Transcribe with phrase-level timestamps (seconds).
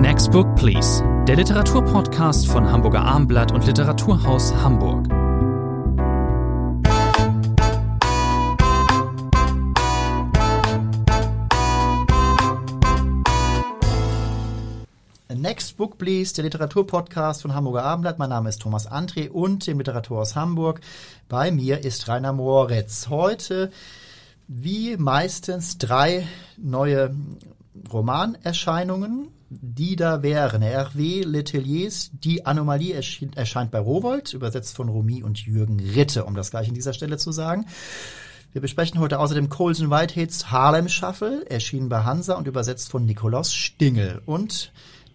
[0.00, 5.08] Next Book Please, der Literaturpodcast von Hamburger Armblatt und Literaturhaus Hamburg.
[15.34, 18.18] Next Book Please, der Literaturpodcast von Hamburger Abendblatt.
[18.18, 20.80] Mein Name ist Thomas André und dem Literaturhaus Hamburg.
[21.28, 23.08] Bei mir ist Rainer Moritz.
[23.10, 23.70] Heute,
[24.48, 26.26] wie meistens, drei
[26.56, 27.14] neue
[27.92, 29.28] Romanerscheinungen,
[29.60, 30.62] die da wären.
[30.62, 36.50] Hervé Leteliers Die Anomalie erscheint bei Rowold, übersetzt von Rumi und Jürgen Ritte, um das
[36.50, 37.66] gleich an dieser Stelle zu sagen.
[38.52, 43.52] Wir besprechen heute außerdem Colson Whiteheads Harlem Shuffle, erschienen bei Hansa und übersetzt von Nikolaus
[43.52, 44.22] Stingel.
[44.26, 44.72] Und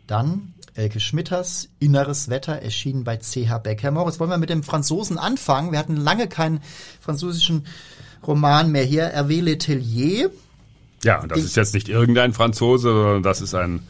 [0.08, 3.92] dann Elke Schmitters Inneres Wetter, erschienen bei CH Becker.
[3.92, 5.72] Moritz, wollen wir mit dem Franzosen anfangen?
[5.72, 6.62] Wir hatten lange keinen
[7.00, 7.66] französischen
[8.26, 9.14] Roman mehr hier.
[9.14, 10.32] Hervé Letelier
[11.04, 13.82] ja, das ist jetzt nicht irgendein Franzose, sondern das ist ein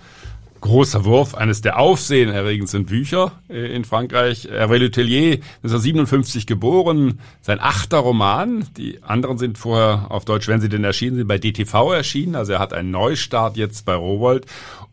[0.61, 4.47] großer Wurf, eines der aufsehenerregendsten Bücher äh, in Frankreich.
[4.51, 8.65] Hervé Letellier, 1957 geboren, sein achter Roman.
[8.77, 12.35] Die anderen sind vorher auf Deutsch, wenn sie denn erschienen sind, bei DTV erschienen.
[12.35, 14.45] Also er hat einen Neustart jetzt bei Rowold.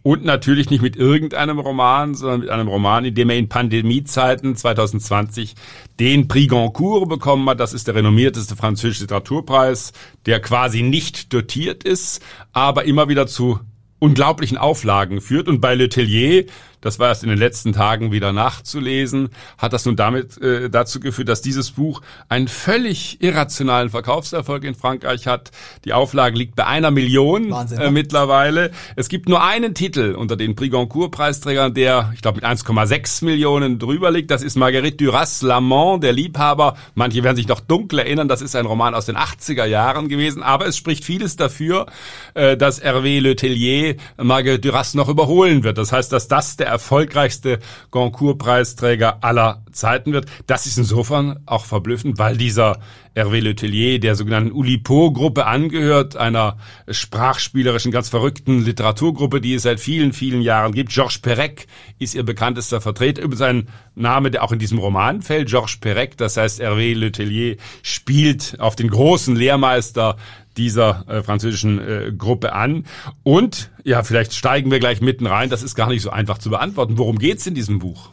[0.03, 4.55] Und natürlich nicht mit irgendeinem Roman, sondern mit einem Roman, in dem er in Pandemiezeiten
[4.55, 5.57] 2020
[5.99, 7.59] den Prix Goncourt bekommen hat.
[7.59, 9.93] Das ist der renommierteste französische Literaturpreis,
[10.27, 13.59] der quasi nicht dotiert ist, aber immer wieder zu
[13.99, 15.49] unglaublichen Auflagen führt.
[15.49, 16.47] Und bei Letellier
[16.81, 21.01] das war erst in den letzten Tagen wieder nachzulesen, hat das nun damit äh, dazu
[21.01, 25.51] geführt, dass dieses Buch einen völlig irrationalen Verkaufserfolg in Frankreich hat.
[25.85, 28.71] Die Auflage liegt bei einer Million Wahnsinn, äh, mittlerweile.
[28.95, 33.79] Es gibt nur einen Titel unter den Prix Goncourt-Preisträgern, der, ich glaube, mit 1,6 Millionen
[33.79, 34.31] drüber liegt.
[34.31, 36.77] Das ist Marguerite Duras Lamont, der Liebhaber.
[36.95, 40.43] Manche werden sich noch dunkel erinnern, das ist ein Roman aus den 80er Jahren gewesen,
[40.43, 41.87] aber es spricht vieles dafür,
[42.35, 45.79] äh, dass Hervé Letellier Marguerite Duras noch überholen wird.
[45.79, 47.59] Das heißt, dass das der erfolgreichste
[47.91, 50.27] Goncourt-Preisträger aller Zeiten wird.
[50.47, 52.81] Das ist insofern auch verblüffend, weil dieser
[53.15, 56.59] Hervé Letellier der sogenannten Oulipo-Gruppe angehört, einer
[56.91, 60.93] sprachspielerischen, ganz verrückten Literaturgruppe, die es seit vielen, vielen Jahren gibt.
[60.93, 61.67] Georges Perec
[61.99, 65.49] ist ihr bekanntester Vertreter über seinen Name, der auch in diesem Roman fällt.
[65.49, 70.17] Georges Perec, das heißt Hervé Letellier, spielt auf den großen Lehrmeister
[70.57, 72.85] dieser äh, französischen äh, Gruppe an.
[73.23, 75.51] Und ja, vielleicht steigen wir gleich mitten rein.
[75.51, 76.99] Das ist gar nicht so einfach zu beantworten.
[76.99, 78.11] Worum geht's in diesem Buch?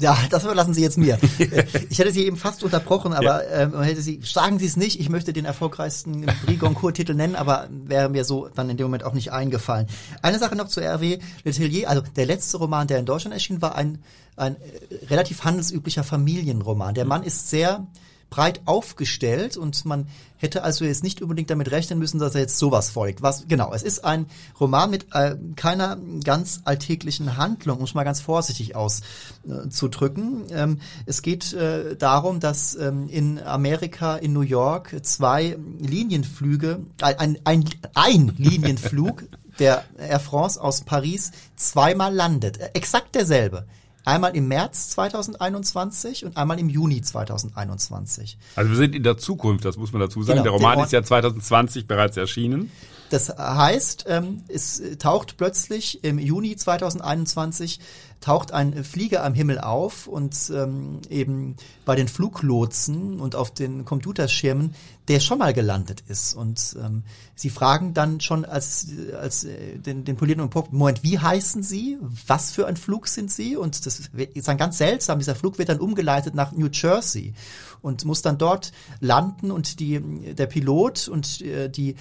[0.00, 1.18] Ja, das überlassen Sie jetzt mir.
[1.90, 3.62] ich hätte Sie eben fast unterbrochen, aber ja.
[3.62, 7.68] ähm, hätte Sie, sagen Sie es nicht, ich möchte den erfolgreichsten Prix Goncourt-Titel nennen, aber
[7.70, 9.88] wäre mir so dann in dem Moment auch nicht eingefallen.
[10.22, 13.74] Eine Sache noch zu Hervé Letellier, also der letzte Roman, der in Deutschland erschien, war
[13.74, 13.98] ein,
[14.36, 16.94] ein äh, relativ handelsüblicher Familienroman.
[16.94, 17.84] Der Mann ist sehr
[18.30, 20.06] breit aufgestellt und man
[20.36, 23.22] hätte also jetzt nicht unbedingt damit rechnen müssen, dass er jetzt sowas folgt.
[23.22, 23.72] Was genau?
[23.72, 24.26] Es ist ein
[24.60, 30.48] Roman mit äh, keiner ganz alltäglichen Handlung, um es mal ganz vorsichtig auszudrücken.
[30.50, 36.80] Äh, ähm, es geht äh, darum, dass ähm, in Amerika, in New York zwei Linienflüge,
[37.00, 37.64] ein, ein,
[37.94, 39.24] ein Linienflug
[39.58, 42.58] der Air France aus Paris zweimal landet.
[42.74, 43.66] Exakt derselbe.
[44.08, 48.38] Einmal im März 2021 und einmal im Juni 2021.
[48.56, 50.42] Also wir sind in der Zukunft, das muss man dazu sagen.
[50.42, 52.70] Genau, der Roman ist ja 2020 bereits erschienen.
[53.10, 57.80] Das heißt, ähm, es taucht plötzlich im Juni 2021
[58.20, 63.84] taucht ein Flieger am Himmel auf und ähm, eben bei den Fluglotsen und auf den
[63.84, 64.74] Computerschirmen,
[65.06, 66.34] der schon mal gelandet ist.
[66.34, 67.04] Und ähm,
[67.36, 68.88] sie fragen dann schon als,
[69.18, 71.98] als äh, den, den polierenden Punkt, Moment, wie heißen Sie?
[72.26, 73.56] Was für ein Flug sind Sie?
[73.56, 74.00] Und das
[74.34, 75.18] ist dann ganz seltsam.
[75.18, 77.34] Dieser Flug wird dann umgeleitet nach New Jersey
[77.82, 80.00] und muss dann dort landen und die,
[80.34, 81.96] der Pilot und äh, die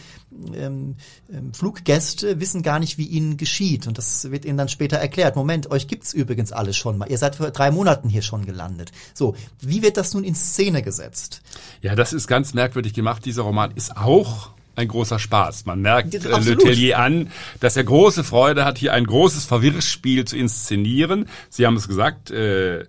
[0.53, 0.95] ähm,
[1.31, 3.87] ähm, Fluggäste wissen gar nicht, wie ihnen geschieht.
[3.87, 5.35] Und das wird ihnen dann später erklärt.
[5.35, 7.09] Moment, euch gibt's übrigens alles schon mal.
[7.09, 8.91] Ihr seid vor drei Monaten hier schon gelandet.
[9.13, 11.41] So, wie wird das nun in Szene gesetzt?
[11.81, 13.25] Ja, das ist ganz merkwürdig gemacht.
[13.25, 15.65] Dieser Roman ist auch ein großer Spaß.
[15.65, 20.37] Man merkt äh, Letellier an, dass er große Freude hat, hier ein großes Verwirrspiel zu
[20.37, 21.27] inszenieren.
[21.49, 22.85] Sie haben es gesagt, äh,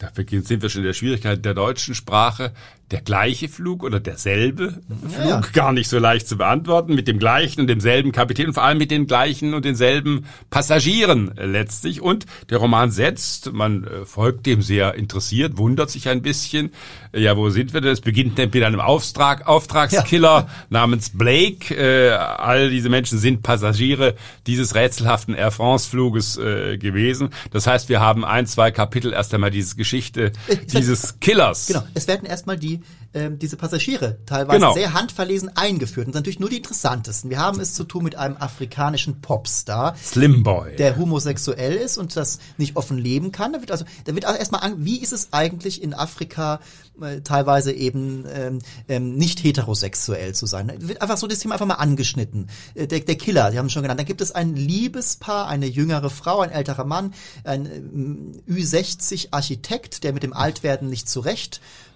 [0.00, 2.52] da sind wir schon in der Schwierigkeit der deutschen Sprache
[2.90, 5.40] der gleiche Flug oder derselbe Flug ja.
[5.52, 8.78] gar nicht so leicht zu beantworten, mit dem gleichen und demselben Kapitän und vor allem
[8.78, 12.00] mit den gleichen und denselben Passagieren letztlich.
[12.00, 16.72] Und der Roman setzt, man äh, folgt dem sehr interessiert, wundert sich ein bisschen,
[17.12, 17.92] ja, wo sind wir denn?
[17.92, 20.48] Es beginnt mit einem Auftrag, Auftragskiller ja.
[20.68, 21.74] namens Blake.
[21.74, 24.14] Äh, all diese Menschen sind Passagiere
[24.46, 27.30] dieses rätselhaften Air France-Fluges äh, gewesen.
[27.52, 30.32] Das heißt, wir haben ein, zwei Kapitel erst einmal diese Geschichte
[30.72, 31.68] dieses Killers.
[31.68, 34.72] Genau, es werden erstmal die die ähm, diese Passagiere teilweise Genau.
[34.74, 36.06] sehr handverlesen eingeführt.
[36.06, 37.30] Und natürlich nur die interessantesten.
[37.30, 40.76] Wir haben es zu tun mit einem afrikanischen Popstar, Slim Boy.
[40.76, 43.52] der homosexuell ist und das nicht offen leben kann.
[43.52, 46.60] Da wird also, da wird auch erstmal an, wie ist es eigentlich in Afrika
[47.00, 50.68] äh, teilweise eben ähm, ähm, nicht heterosexuell zu sein.
[50.68, 52.48] Da wird einfach so das Thema einfach mal angeschnitten.
[52.74, 53.98] Äh, der, der Killer, Sie haben es schon genannt.
[53.98, 57.12] Dann gibt es ein Liebespaar, eine jüngere Frau, ein älterer Mann,
[57.44, 61.08] ein ähm, Ü60 Architekt, der mit dem Altwerden nicht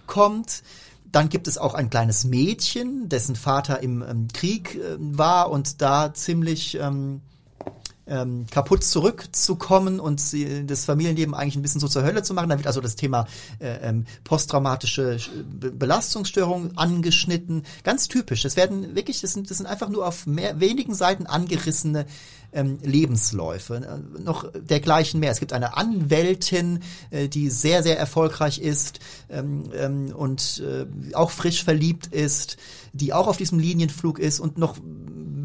[0.05, 0.63] zurechtkommt.
[1.11, 5.81] Dann gibt es auch ein kleines Mädchen, dessen Vater im ähm, Krieg äh, war und
[5.81, 7.21] da ziemlich ähm,
[8.07, 12.49] ähm, kaputt zurückzukommen und sie, das Familienleben eigentlich ein bisschen so zur Hölle zu machen.
[12.49, 13.27] Da wird also das Thema
[13.59, 17.63] äh, ähm, posttraumatische Sch- Be Belastungsstörung angeschnitten.
[17.83, 18.43] Ganz typisch.
[18.43, 22.05] Das werden wirklich, das sind, das sind einfach nur auf mehr, wenigen Seiten angerissene
[22.53, 23.75] ähm, Lebensläufe.
[23.75, 25.31] Äh, noch dergleichen mehr.
[25.31, 26.79] Es gibt eine Anwältin,
[27.09, 28.99] äh, die sehr, sehr erfolgreich ist
[29.29, 30.85] ähm, ähm, und äh,
[31.15, 32.57] auch frisch verliebt ist,
[32.93, 34.77] die auch auf diesem Linienflug ist und noch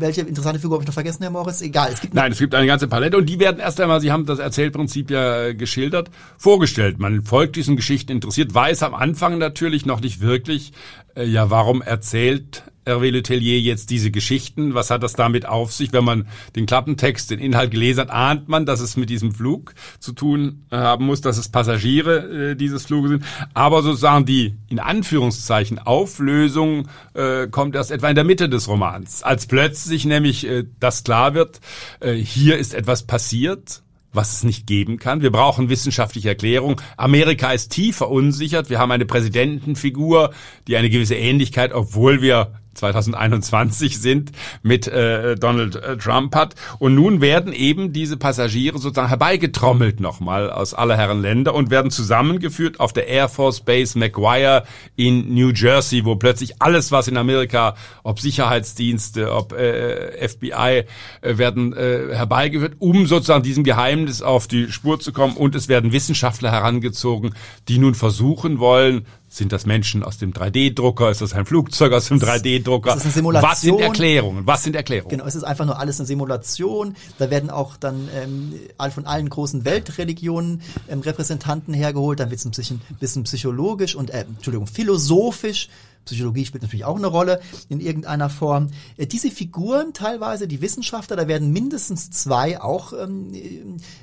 [0.01, 1.61] welche interessante Figur habe ich noch vergessen, Herr Morris?
[1.63, 4.13] Egal, es gibt Nein, es gibt eine ganze Palette und die werden erst einmal, Sie
[4.13, 6.99] haben das Erzählprinzip ja äh, geschildert, vorgestellt.
[6.99, 10.73] Man folgt diesen Geschichten interessiert, weiß am Anfang natürlich noch nicht wirklich,
[11.15, 14.75] äh, ja, warum erzählt Hervé Letellier jetzt diese Geschichten?
[14.75, 15.93] Was hat das damit auf sich?
[15.93, 19.75] Wenn man den Klappentext, den Inhalt gelesen hat, ahnt man, dass es mit diesem Flug
[19.99, 23.25] zu tun äh, haben muss, dass es Passagiere äh, dieses Fluges sind.
[23.55, 29.23] Aber sozusagen die, in Anführungszeichen, Auflösung äh, kommt erst etwa in der Mitte des Romans.
[29.23, 31.61] Als plötzlich nämlich äh, das klar wird,
[32.01, 33.83] äh, hier ist etwas passiert,
[34.13, 35.23] was es nicht geben kann.
[35.23, 36.81] Wir brauchen wissenschaftliche Erklärung.
[36.97, 38.71] Amerika ist tief verunsichert.
[38.71, 40.33] Wir haben eine Präsidentenfigur,
[40.67, 44.33] die eine gewisse Ähnlichkeit, obwohl wir 2021 sind,
[44.63, 46.55] mit äh, Donald äh, Trump hat.
[46.79, 51.91] Und nun werden eben diese Passagiere sozusagen herbeigetrommelt nochmal aus aller Herren Länder und werden
[51.91, 54.65] zusammengeführt auf der Air Force Base McGuire
[54.97, 60.85] in New Jersey, wo plötzlich alles, was in Amerika, ob Sicherheitsdienste, ob äh, FBI,
[61.21, 65.37] äh, werden äh, herbeigeführt, um sozusagen diesem Geheimnis auf die Spur zu kommen.
[65.37, 67.35] Und es werden Wissenschaftler herangezogen,
[67.69, 71.09] die nun versuchen wollen, sind das Menschen aus dem 3D-Drucker?
[71.09, 72.91] Ist das ein Flugzeug aus dem 3D-Drucker?
[72.91, 73.51] Das ist eine Simulation.
[73.51, 74.47] Was sind Erklärungen?
[74.47, 75.11] Was sind Erklärungen?
[75.11, 76.97] Genau, es ist einfach nur alles eine Simulation.
[77.19, 78.55] Da werden auch dann ähm,
[78.93, 82.19] von allen großen Weltreligionen ähm, Repräsentanten hergeholt.
[82.19, 85.69] Dann wird es ein bisschen, bisschen psychologisch und, äh, Entschuldigung, philosophisch.
[86.05, 88.69] Psychologie spielt natürlich auch eine Rolle in irgendeiner Form.
[88.97, 93.33] Äh, diese Figuren teilweise, die Wissenschaftler, da werden mindestens zwei auch ähm,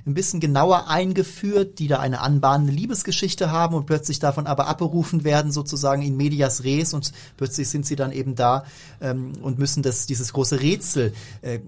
[0.06, 5.24] ein bisschen genauer eingeführt, die da eine anbahnende Liebesgeschichte haben und plötzlich davon aber abberufen
[5.24, 8.66] werden, sozusagen in medias res und plötzlich sind sie dann eben da
[9.02, 11.60] ähm, und müssen das, dieses große Rätsel äh,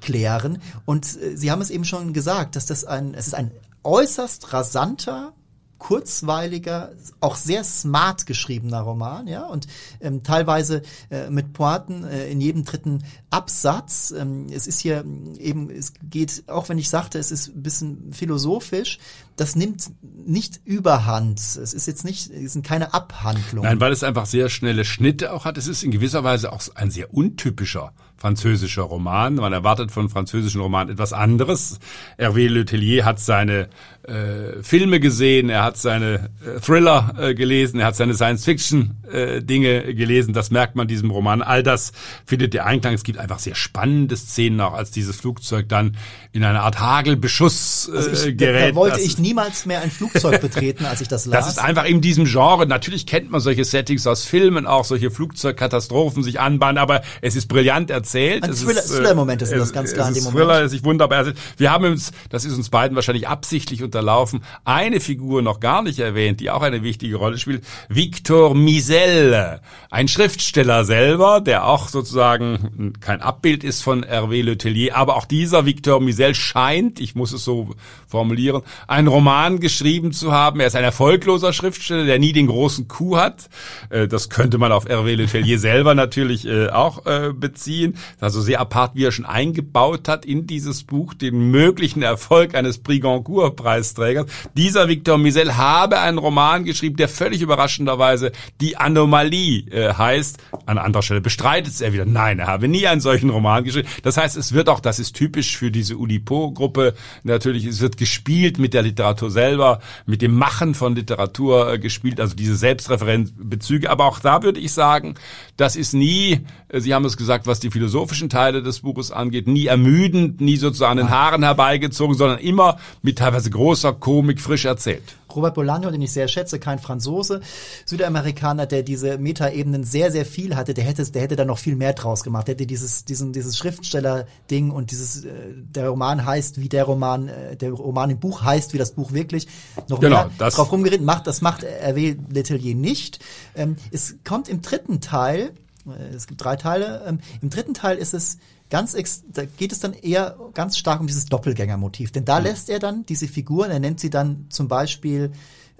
[0.00, 0.60] klären.
[0.84, 3.50] Und äh, Sie haben es eben schon gesagt, dass das ein, es ist ein
[3.84, 5.32] äußerst rasanter,
[5.78, 9.66] kurzweiliger, auch sehr smart geschriebener Roman, ja, und
[10.00, 14.14] ähm, teilweise äh, mit Pointen äh, in jedem dritten Absatz.
[14.16, 15.04] Ähm, es ist hier
[15.38, 18.98] eben, es geht, auch wenn ich sagte, es ist ein bisschen philosophisch,
[19.36, 21.38] das nimmt nicht überhand.
[21.38, 23.68] Es ist jetzt nicht, es sind keine Abhandlungen.
[23.68, 25.58] Nein, weil es einfach sehr schnelle Schnitte auch hat.
[25.58, 29.36] Es ist in gewisser Weise auch ein sehr untypischer französischer Roman.
[29.36, 31.78] Man erwartet von französischen Romanen etwas anderes.
[32.18, 33.68] Hervé Letellier hat seine
[34.02, 40.34] äh, Filme gesehen, er hat seine äh, Thriller äh, gelesen, er hat seine Science-Fiction-Dinge gelesen.
[40.34, 41.42] Das merkt man diesem Roman.
[41.42, 41.92] All das
[42.26, 42.94] findet der Einklang.
[42.94, 45.96] Es gibt einfach sehr spannende Szenen, auch als dieses Flugzeug dann
[46.32, 48.70] in eine Art Hagelbeschuss äh, also ich, da, gerät.
[48.72, 51.44] da wollte Das ich niemals mehr ein Flugzeug betreten, als ich das las.
[51.46, 52.66] das ist einfach in diesem Genre.
[52.66, 57.46] Natürlich kennt man solche Settings aus Filmen, auch solche Flugzeugkatastrophen sich anbahnen, aber es ist
[57.48, 58.44] brillant erzählt.
[58.44, 60.66] Ein Thriller- äh, Thriller-Momente sind das ganz klar in dem Thriller, Moment.
[60.66, 61.38] es ist wunderbar erzählt.
[61.56, 65.98] Wir haben uns, das ist uns beiden wahrscheinlich absichtlich unterlaufen, eine Figur noch gar nicht
[65.98, 67.64] erwähnt, die auch eine wichtige Rolle spielt.
[67.88, 69.60] Victor Misel,
[69.90, 75.64] ein Schriftsteller selber, der auch sozusagen kein Abbild ist von Hervé Letellier, aber auch dieser
[75.64, 77.70] Victor Misel scheint, ich muss es so
[78.06, 80.60] formulieren, einen Roman geschrieben zu haben.
[80.60, 83.48] Er ist ein erfolgloser Schriftsteller, der nie den großen Coup hat.
[83.88, 87.96] Äh, Das könnte man auf Hervé Letellier selber natürlich äh, auch äh, beziehen.
[88.20, 92.76] Also sehr apart, wie er schon eingebaut hat in dieses Buch den möglichen Erfolg eines
[92.76, 94.26] Prix Goncourt-Preisträgers.
[94.52, 99.64] Dieser Victor Misel habe einen Roman geschrieben, der völlig überraschenderweise die Anomalie
[99.96, 100.36] heißt.
[100.66, 102.04] An anderer Stelle bestreitet es er wieder.
[102.04, 103.88] Nein, er habe nie einen solchen Roman geschrieben.
[104.02, 108.58] Das heißt, es wird auch, das ist typisch für diese Ulipo-Gruppe, natürlich, es wird gespielt
[108.58, 113.90] mit der Literatur selber, mit dem Machen von Literatur äh, gespielt, also diese Selbstreferenzbezüge.
[113.90, 115.14] Aber auch da würde ich sagen,
[115.56, 116.40] das ist nie,
[116.72, 120.92] Sie haben es gesagt, was die philosophischen Teile des Buches angeht, nie ermüdend, nie sozusagen
[120.92, 125.16] an den Haaren herbeigezogen, sondern immer mit teilweise großer Komik frisch erzählt.
[125.34, 127.40] Robert Bolaño, den ich sehr schätze, kein Franzose,
[127.84, 131.76] Südamerikaner, der diese Metaebenen sehr, sehr viel hatte, der hätte, der hätte da noch viel
[131.76, 132.48] mehr draus gemacht.
[132.48, 137.28] Der hätte dieses, diesen, dieses Schriftsteller-Ding und dieses, äh, der Roman heißt, wie der Roman,
[137.28, 139.46] äh, der Roman im Buch heißt, wie das Buch wirklich,
[139.88, 141.06] noch genau, mehr das drauf rumgeritten.
[141.06, 142.16] Macht, das macht R.W.
[142.30, 143.20] Letelier nicht.
[143.54, 145.67] Ähm, es kommt im dritten Teil, äh,
[146.14, 148.38] es gibt drei Teile, ähm, im dritten Teil ist es
[148.70, 148.94] ganz
[149.32, 152.12] da geht es dann eher ganz stark um dieses Doppelgängermotiv.
[152.12, 152.46] Denn da mhm.
[152.46, 155.32] lässt er dann diese Figuren, er nennt sie dann zum Beispiel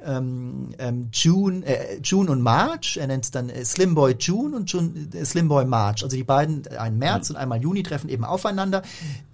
[0.05, 2.99] ähm, ähm, June, äh, June und March.
[3.01, 6.05] Er nennt es dann äh, Slim Boy June und June, äh, Slim Boy March.
[6.05, 7.35] Also die beiden, äh, ein März mhm.
[7.35, 8.83] und einmal Juni treffen eben aufeinander.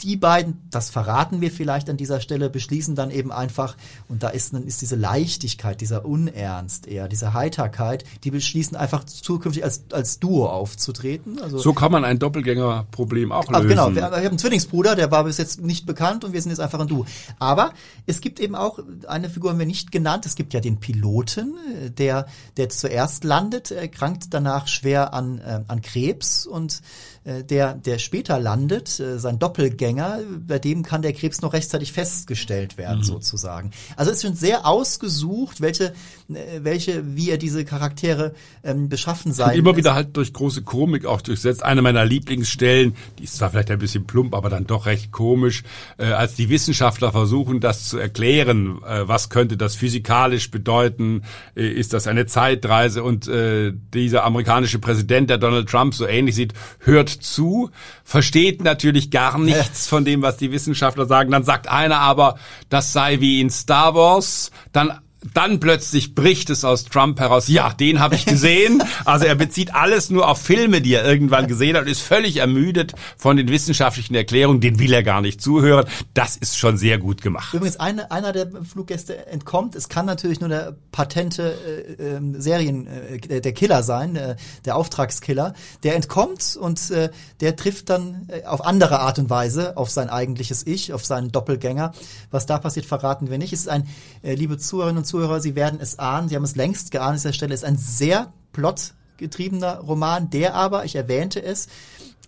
[0.01, 3.77] Die beiden, das verraten wir vielleicht an dieser Stelle, beschließen dann eben einfach,
[4.09, 9.05] und da ist, dann ist diese Leichtigkeit, dieser Unernst eher, diese Heiterkeit, die beschließen einfach
[9.05, 11.41] zukünftig als, als Duo aufzutreten.
[11.41, 13.55] Also, so kann man ein Doppelgängerproblem auch lösen.
[13.55, 16.41] Ach, genau, wir, wir haben einen Zwillingsbruder, der war bis jetzt nicht bekannt und wir
[16.41, 17.05] sind jetzt einfach ein Duo.
[17.39, 17.73] Aber
[18.07, 21.55] es gibt eben auch, eine Figur haben wir nicht genannt, es gibt ja den Piloten,
[21.99, 27.99] der, der zuerst landet, erkrankt danach schwer an, äh, an Krebs und äh, der, der
[27.99, 33.05] später landet, äh, sein Doppelgänger, bei dem kann der Krebs noch rechtzeitig festgestellt werden, mhm.
[33.05, 33.71] sozusagen.
[33.97, 35.95] Also es ist schon sehr ausgesucht, welche,
[36.29, 39.57] äh, welche, wie er diese Charaktere ähm, beschaffen sein.
[39.59, 41.63] immer wieder halt durch große Komik auch durchsetzt.
[41.63, 45.63] Eine meiner Lieblingsstellen, die ist zwar vielleicht ein bisschen plump, aber dann doch recht komisch,
[45.97, 51.23] äh, als die Wissenschaftler versuchen, das zu erklären, äh, was könnte das physikalisch bedeuten,
[51.57, 56.35] äh, ist das eine Zeitreise und äh, dieser amerikanische Präsident, der Donald Trump so ähnlich
[56.35, 57.71] sieht, hört zu,
[58.05, 61.31] versteht natürlich gar nichts von dem, was die Wissenschaftler sagen.
[61.31, 64.51] Dann sagt einer aber, das sei wie in Star Wars.
[64.73, 65.01] Dann
[65.33, 68.83] dann plötzlich bricht es aus Trump heraus, ja, den habe ich gesehen.
[69.05, 72.39] Also er bezieht alles nur auf Filme, die er irgendwann gesehen hat und ist völlig
[72.39, 75.87] ermüdet von den wissenschaftlichen Erklärungen, den will er gar nicht zuhören.
[76.15, 77.53] Das ist schon sehr gut gemacht.
[77.53, 79.75] Übrigens, eine, einer der Fluggäste entkommt.
[79.75, 81.55] Es kann natürlich nur der patente
[81.99, 85.55] äh, äh, Serien, äh, der Killer sein, äh, der Auftragskiller.
[85.83, 90.09] Der entkommt und äh, der trifft dann äh, auf andere Art und Weise auf sein
[90.09, 91.93] eigentliches Ich, auf seinen Doppelgänger.
[92.31, 93.53] Was da passiert, verraten wir nicht.
[93.53, 93.87] Es ist ein,
[94.23, 97.11] äh, liebe Zuhörerinnen und Zuhörer, Zuhörer, Sie werden es ahnen, Sie haben es längst geahnt
[97.11, 101.69] an dieser Stelle, ist ein sehr plotgetriebener Roman, der aber, ich erwähnte es,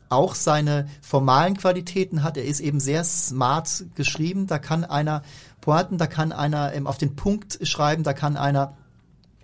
[0.08, 2.36] auch seine formalen Qualitäten hat.
[2.36, 4.46] Er ist eben sehr smart geschrieben.
[4.46, 5.22] Da kann einer
[5.60, 8.76] Pointen, da kann einer ähm, auf den Punkt schreiben, da kann einer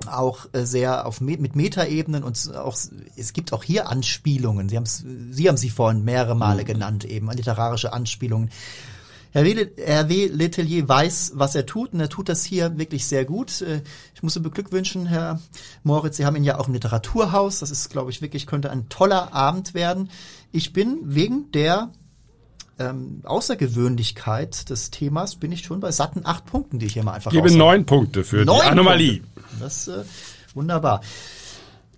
[0.06, 2.76] auch äh, sehr auf mit Metaebenen und auch
[3.16, 4.68] es gibt auch hier Anspielungen.
[4.68, 6.66] Sie haben Sie haben sie vorhin mehrere Male mhm.
[6.66, 8.50] genannt eben literarische Anspielungen.
[9.32, 13.62] Hervé Letelier weiß, was er tut und er tut das hier wirklich sehr gut.
[13.62, 13.82] Äh,
[14.14, 15.40] ich muss Sie beglückwünschen, Herr
[15.82, 16.18] Moritz.
[16.18, 17.60] Sie haben ihn ja auch im Literaturhaus.
[17.60, 20.10] Das ist, glaube ich, wirklich, könnte ein toller Abend werden.
[20.52, 21.90] Ich bin wegen der
[22.78, 27.12] ähm, Außergewöhnlichkeit des Themas bin ich schon bei satten acht Punkten, die ich hier mal
[27.12, 29.20] einfach Gebe neun Punkte für neun die Anomalie.
[29.20, 29.42] Punkte.
[29.60, 30.04] Das äh,
[30.54, 31.00] wunderbar.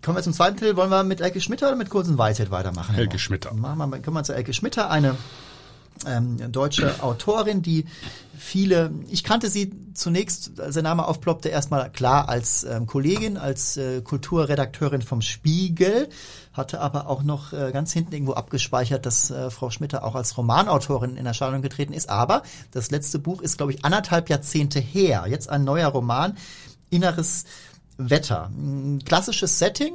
[0.02, 0.76] Kommen wir zum zweiten Teil.
[0.76, 2.94] Wollen wir mit Elke Schmitter oder mit Kurzen Weisheit weitermachen?
[2.94, 3.54] Elke Schmitter.
[3.54, 5.16] Machen wir, kommen wir zu Elke Schmitter, eine
[6.06, 7.86] ähm, deutsche Autorin, die
[8.36, 13.76] viele, ich kannte sie zunächst, als der Name aufploppte, erstmal klar als ähm, Kollegin, als
[13.76, 16.08] äh, Kulturredakteurin vom Spiegel,
[16.52, 20.36] hatte aber auch noch äh, ganz hinten irgendwo abgespeichert, dass äh, Frau Schmitter auch als
[20.36, 22.08] Romanautorin in Erscheinung getreten ist.
[22.08, 25.24] Aber das letzte Buch ist, glaube ich, anderthalb Jahrzehnte her.
[25.28, 26.36] Jetzt ein neuer Roman,
[26.90, 27.44] Inneres
[27.96, 28.50] Wetter.
[28.56, 29.94] Ein klassisches Setting,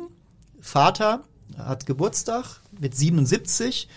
[0.59, 1.23] Vater
[1.57, 3.87] hat Geburtstag mit 77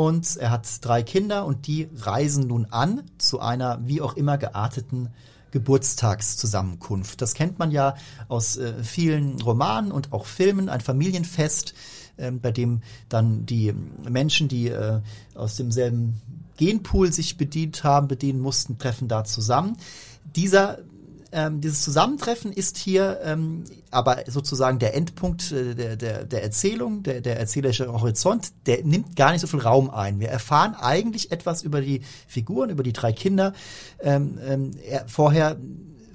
[0.00, 4.38] und er hat drei Kinder und die reisen nun an zu einer wie auch immer
[4.38, 5.10] gearteten
[5.50, 7.20] Geburtstagszusammenkunft.
[7.20, 7.94] Das kennt man ja
[8.26, 11.74] aus äh, vielen Romanen und auch Filmen, ein Familienfest,
[12.16, 12.80] äh, bei dem
[13.10, 13.74] dann die
[14.08, 15.02] Menschen, die äh,
[15.34, 16.18] aus demselben
[16.56, 19.76] Genpool sich bedient haben, bedienen mussten, treffen da zusammen.
[20.34, 20.78] Dieser
[21.32, 27.02] ähm, dieses Zusammentreffen ist hier ähm, aber sozusagen der Endpunkt äh, der, der, der Erzählung,
[27.02, 30.20] der, der erzählerische Horizont, der nimmt gar nicht so viel Raum ein.
[30.20, 33.52] Wir erfahren eigentlich etwas über die Figuren, über die drei Kinder.
[34.00, 35.56] Ähm, ähm, er, vorher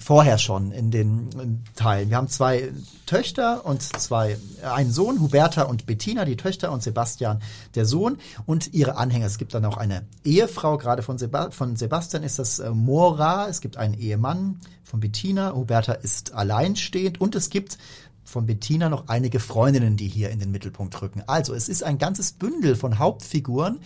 [0.05, 2.11] vorher schon in den Teilen.
[2.11, 2.71] Wir haben zwei
[3.07, 7.41] Töchter und zwei, einen Sohn, Huberta und Bettina, die Töchter und Sebastian,
[7.73, 9.25] der Sohn und ihre Anhänger.
[9.25, 13.47] Es gibt dann auch eine Ehefrau, gerade von, Seba von Sebastian ist das äh, Mora,
[13.49, 17.79] es gibt einen Ehemann von Bettina, Huberta ist alleinstehend und es gibt
[18.25, 21.23] von Bettina noch einige Freundinnen, die hier in den Mittelpunkt rücken.
[21.27, 23.79] Also es ist ein ganzes Bündel von Hauptfiguren.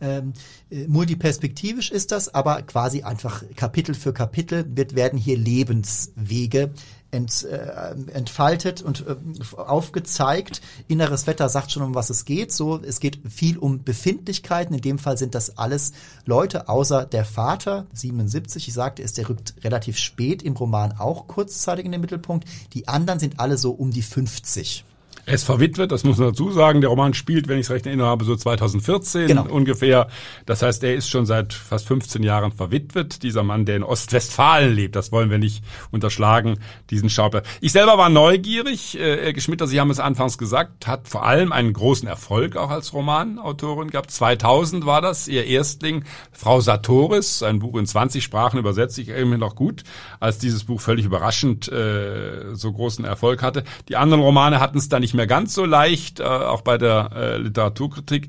[0.00, 0.32] Ähm,
[0.70, 6.72] äh, multiperspektivisch ist das, aber quasi einfach Kapitel für Kapitel wird, werden hier Lebenswege
[7.14, 9.16] ent, äh, entfaltet und äh,
[9.56, 10.60] aufgezeigt.
[10.88, 12.52] Inneres Wetter sagt schon, um was es geht.
[12.52, 14.74] So, es geht viel um Befindlichkeiten.
[14.74, 15.92] In dem Fall sind das alles
[16.26, 18.68] Leute, außer der Vater, 77.
[18.68, 22.48] Ich sagte es, der rückt relativ spät im Roman auch kurzzeitig in den Mittelpunkt.
[22.72, 24.84] Die anderen sind alle so um die 50.
[25.26, 26.80] Er ist verwitwet, das muss man dazu sagen.
[26.82, 29.46] Der Roman spielt, wenn ich es recht erinnere habe, so 2014 genau.
[29.46, 30.08] ungefähr.
[30.44, 33.22] Das heißt, er ist schon seit fast 15 Jahren verwitwet.
[33.22, 36.58] Dieser Mann, der in Ostwestfalen lebt, das wollen wir nicht unterschlagen,
[36.90, 37.46] diesen Schauplatz.
[37.62, 38.98] Ich selber war neugierig.
[38.98, 42.70] Äh, Elke Schmitter, Sie haben es anfangs gesagt, hat vor allem einen großen Erfolg auch
[42.70, 44.10] als Romanautorin gehabt.
[44.10, 49.38] 2000 war das, ihr Erstling, Frau Sartoris, ein Buch in 20 Sprachen übersetzt ich irgendwie
[49.38, 49.84] noch gut,
[50.20, 53.64] als dieses Buch völlig überraschend äh, so großen Erfolg hatte.
[53.88, 56.76] Die anderen Romane hatten es da nicht nicht mehr ganz so leicht, äh, auch bei
[56.76, 58.28] der äh, Literaturkritik.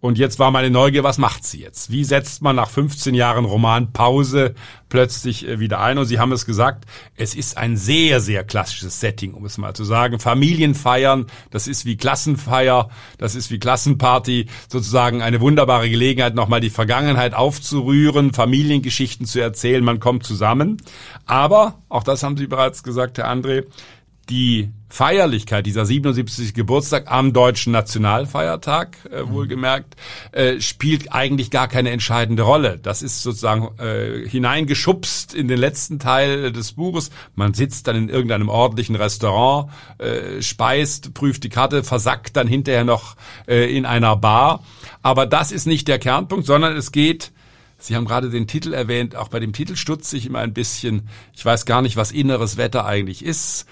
[0.00, 1.90] Und jetzt war meine Neugier, was macht sie jetzt?
[1.90, 4.54] Wie setzt man nach 15 Jahren Romanpause
[4.90, 5.96] plötzlich äh, wieder ein?
[5.96, 6.84] Und Sie haben es gesagt,
[7.16, 10.20] es ist ein sehr, sehr klassisches Setting, um es mal zu sagen.
[10.20, 16.70] Familienfeiern, das ist wie Klassenfeier, das ist wie Klassenparty, sozusagen eine wunderbare Gelegenheit, nochmal die
[16.70, 20.82] Vergangenheit aufzurühren, Familiengeschichten zu erzählen, man kommt zusammen.
[21.24, 23.64] Aber, auch das haben Sie bereits gesagt, Herr André,
[24.28, 26.54] die Feierlichkeit, dieser 77.
[26.54, 29.32] Geburtstag am deutschen Nationalfeiertag, äh, mhm.
[29.32, 29.96] wohlgemerkt,
[30.32, 32.78] äh, spielt eigentlich gar keine entscheidende Rolle.
[32.82, 37.10] Das ist sozusagen äh, hineingeschubst in den letzten Teil des Buches.
[37.34, 42.84] Man sitzt dann in irgendeinem ordentlichen Restaurant, äh, speist, prüft die Karte, versackt dann hinterher
[42.84, 43.16] noch
[43.46, 44.64] äh, in einer Bar.
[45.02, 47.32] Aber das ist nicht der Kernpunkt, sondern es geht
[47.78, 49.16] Sie haben gerade den Titel erwähnt.
[49.16, 51.08] Auch bei dem Titel stutze ich immer ein bisschen.
[51.34, 53.66] Ich weiß gar nicht, was inneres Wetter eigentlich ist.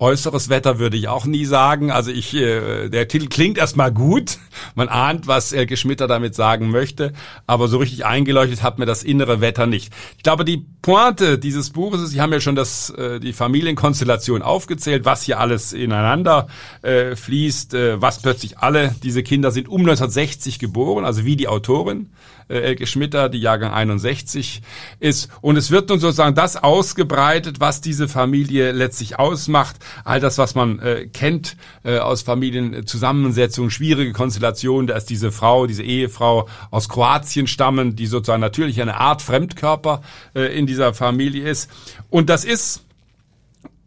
[0.00, 1.90] Äußeres Wetter würde ich auch nie sagen.
[1.90, 4.38] Also ich, äh, der Titel klingt erstmal gut.
[4.74, 7.12] Man ahnt, was Elke Schmitter damit sagen möchte.
[7.46, 9.92] Aber so richtig eingeleuchtet hat mir das innere Wetter nicht.
[10.16, 14.40] Ich glaube, die Pointe dieses Buches ist, Sie haben ja schon das, äh, die Familienkonstellation
[14.40, 16.48] aufgezählt, was hier alles ineinander
[16.80, 21.46] äh, fließt, äh, was plötzlich alle diese Kinder sind um 1960 geboren, also wie die
[21.46, 22.08] Autorin
[22.54, 24.62] Elke Schmitter, die Jahrgang 61
[24.98, 25.30] ist.
[25.40, 29.76] Und es wird nun sozusagen das ausgebreitet, was diese Familie letztlich ausmacht.
[30.04, 34.86] All das, was man äh, kennt äh, aus Familienzusammensetzungen, schwierige Konstellationen.
[34.86, 40.02] Da ist diese Frau, diese Ehefrau aus Kroatien stammen, die sozusagen natürlich eine Art Fremdkörper
[40.34, 41.70] äh, in dieser Familie ist.
[42.10, 42.84] Und das ist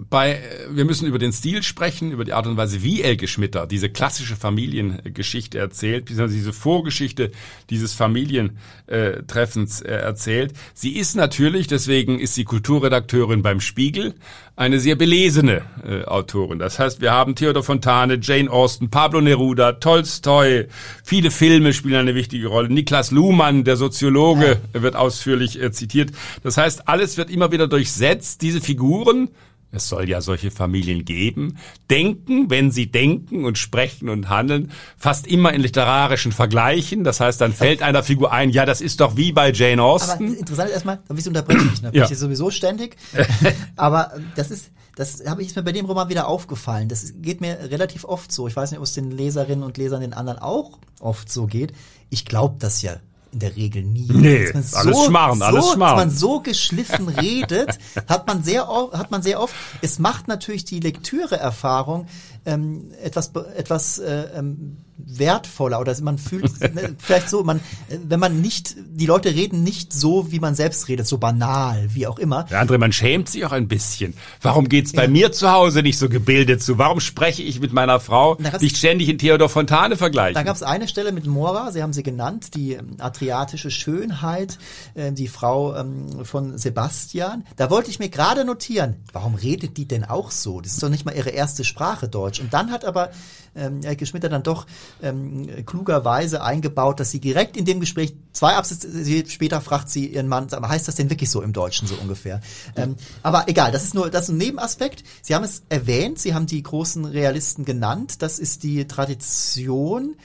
[0.10, 3.68] bei, wir müssen über den Stil sprechen, über die Art und Weise, wie Elke Schmitter
[3.68, 7.32] diese Familiengeschichte erzählt, diese Vorgeschichte
[7.70, 10.54] dieses Familientreffens äh, erzählt.
[10.74, 14.16] Sie ist natürlich, deswegen ist sie Kulturredakteurin beim Spiegel,
[14.56, 16.60] eine sehr belesene äh, Autorin.
[16.60, 20.68] Das heißt, wir haben Theodor Fontane, Jane Austen, Pablo Neruda, Tolstoi,
[21.04, 22.70] viele Filme spielen eine wichtige Rolle.
[22.70, 26.12] Niklas Luhmann, der Soziologe, wird ausführlich äh, zitiert.
[26.44, 28.42] Das heißt, alles wird immer wieder durchsetzt.
[28.42, 29.30] Diese Figuren
[29.74, 31.58] es soll ja solche Familien geben,
[31.90, 37.04] denken, wenn sie denken und sprechen und handeln, fast immer in literarischen Vergleichen.
[37.04, 40.28] Das heißt, dann fällt einer Figur ein, ja, das ist doch wie bei Jane Austen.
[40.28, 41.92] Aber interessant ist erstmal, da bist du unterbrechen mich, ne?
[41.94, 42.10] Ja.
[42.10, 42.98] Ich sowieso ständig.
[43.76, 46.88] Aber das ist, das habe ich mir bei dem Roman wieder aufgefallen.
[46.88, 48.48] Das geht mir relativ oft so.
[48.48, 51.74] Ich weiß nicht, ob es den Leserinnen und Lesern den anderen auch oft so geht.
[52.12, 52.98] Ich glaube das ja
[53.34, 54.08] in der Regel nie.
[54.10, 55.98] Nee, so, alles Schmarrn, so, alles Schmarrn.
[55.98, 59.56] Dass man so geschliffen redet, hat man sehr oft, hat man sehr oft.
[59.82, 62.06] Es macht natürlich die Lektüre-Erfahrung
[62.46, 68.42] ähm, etwas, etwas äh, ähm, wertvoller oder man fühlt ne, vielleicht so, man, wenn man
[68.42, 72.44] nicht, die Leute reden nicht so, wie man selbst redet, so banal, wie auch immer.
[72.44, 74.14] Der andere, man schämt sich auch ein bisschen.
[74.42, 75.10] Warum geht's bei ja.
[75.10, 76.78] mir zu Hause nicht so gebildet zu?
[76.78, 80.36] Warum spreche ich mit meiner Frau nicht ständig in Theodor Fontane vergleichen?
[80.36, 84.58] Da gab es eine Stelle mit Mora, Sie haben sie genannt, die ähm, adriatische Schönheit,
[84.94, 87.46] äh, die Frau ähm, von Sebastian.
[87.56, 90.62] Da wollte ich mir gerade notieren, warum redet die denn auch so?
[90.62, 92.40] Das ist doch nicht mal ihre erste Sprache Deutsch.
[92.40, 93.10] Und dann hat aber
[93.56, 94.66] ähm, Elke Schmitter dann doch
[95.02, 98.90] ähm, klugerweise eingebaut, dass sie direkt in dem Gespräch, zwei Absätze
[99.30, 102.42] später fragt sie ihren Mann, aber heißt das denn wirklich so im Deutschen so ungefähr?
[102.76, 105.04] Ähm, aber egal, das ist nur das ist ein Nebenaspekt.
[105.22, 108.22] Sie haben es erwähnt, Sie haben die großen Realisten genannt.
[108.22, 110.16] Das ist die Tradition,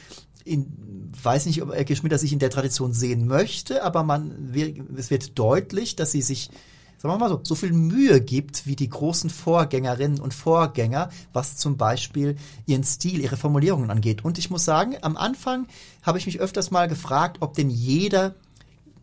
[0.44, 4.52] in, weiß nicht, ob Elke Schmitter sich in der Tradition sehen möchte, aber man,
[4.96, 6.50] es wird deutlich, dass sie sich
[6.98, 11.56] sagen wir mal so, so viel Mühe gibt wie die großen Vorgängerinnen und Vorgänger, was
[11.56, 14.24] zum Beispiel ihren Stil, ihre Formulierungen angeht.
[14.24, 15.66] Und ich muss sagen, am Anfang
[16.02, 18.34] habe ich mich öfters mal gefragt, ob denn jeder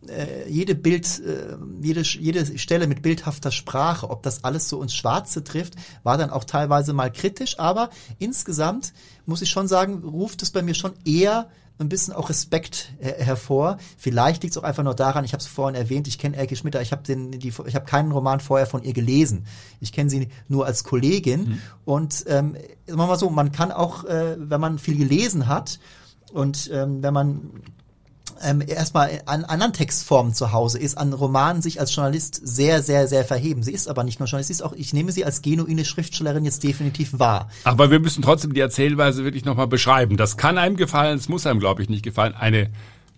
[0.08, 4.94] äh, jede Bild, äh, jede, jede Stelle mit bildhafter Sprache, ob das alles so ins
[4.94, 8.92] Schwarze trifft, war dann auch teilweise mal kritisch, aber insgesamt
[9.24, 13.22] muss ich schon sagen, ruft es bei mir schon eher ein bisschen auch Respekt äh,
[13.22, 13.78] hervor.
[13.98, 16.56] Vielleicht liegt es auch einfach nur daran, ich habe es vorhin erwähnt, ich kenne Elke
[16.56, 19.46] Schmitter, ich habe habe keinen Roman vorher von ihr gelesen.
[19.80, 21.40] Ich kenne sie nur als Kollegin.
[21.40, 21.58] Mhm.
[21.84, 22.54] Und ähm,
[22.86, 25.78] sagen wir mal so, man kann auch, äh, wenn man viel gelesen hat
[26.32, 27.50] und ähm, wenn man
[28.42, 33.08] ähm, erstmal an anderen Textformen zu Hause ist, an Romanen sich als Journalist sehr, sehr,
[33.08, 33.62] sehr verheben.
[33.62, 36.44] Sie ist aber nicht nur Journalist, sie ist auch, ich nehme sie als genuine Schriftstellerin
[36.44, 37.48] jetzt definitiv wahr.
[37.64, 40.16] Aber wir müssen trotzdem die Erzählweise wirklich nochmal beschreiben.
[40.16, 42.34] Das kann einem gefallen, es muss einem, glaube ich, nicht gefallen.
[42.34, 42.70] Eine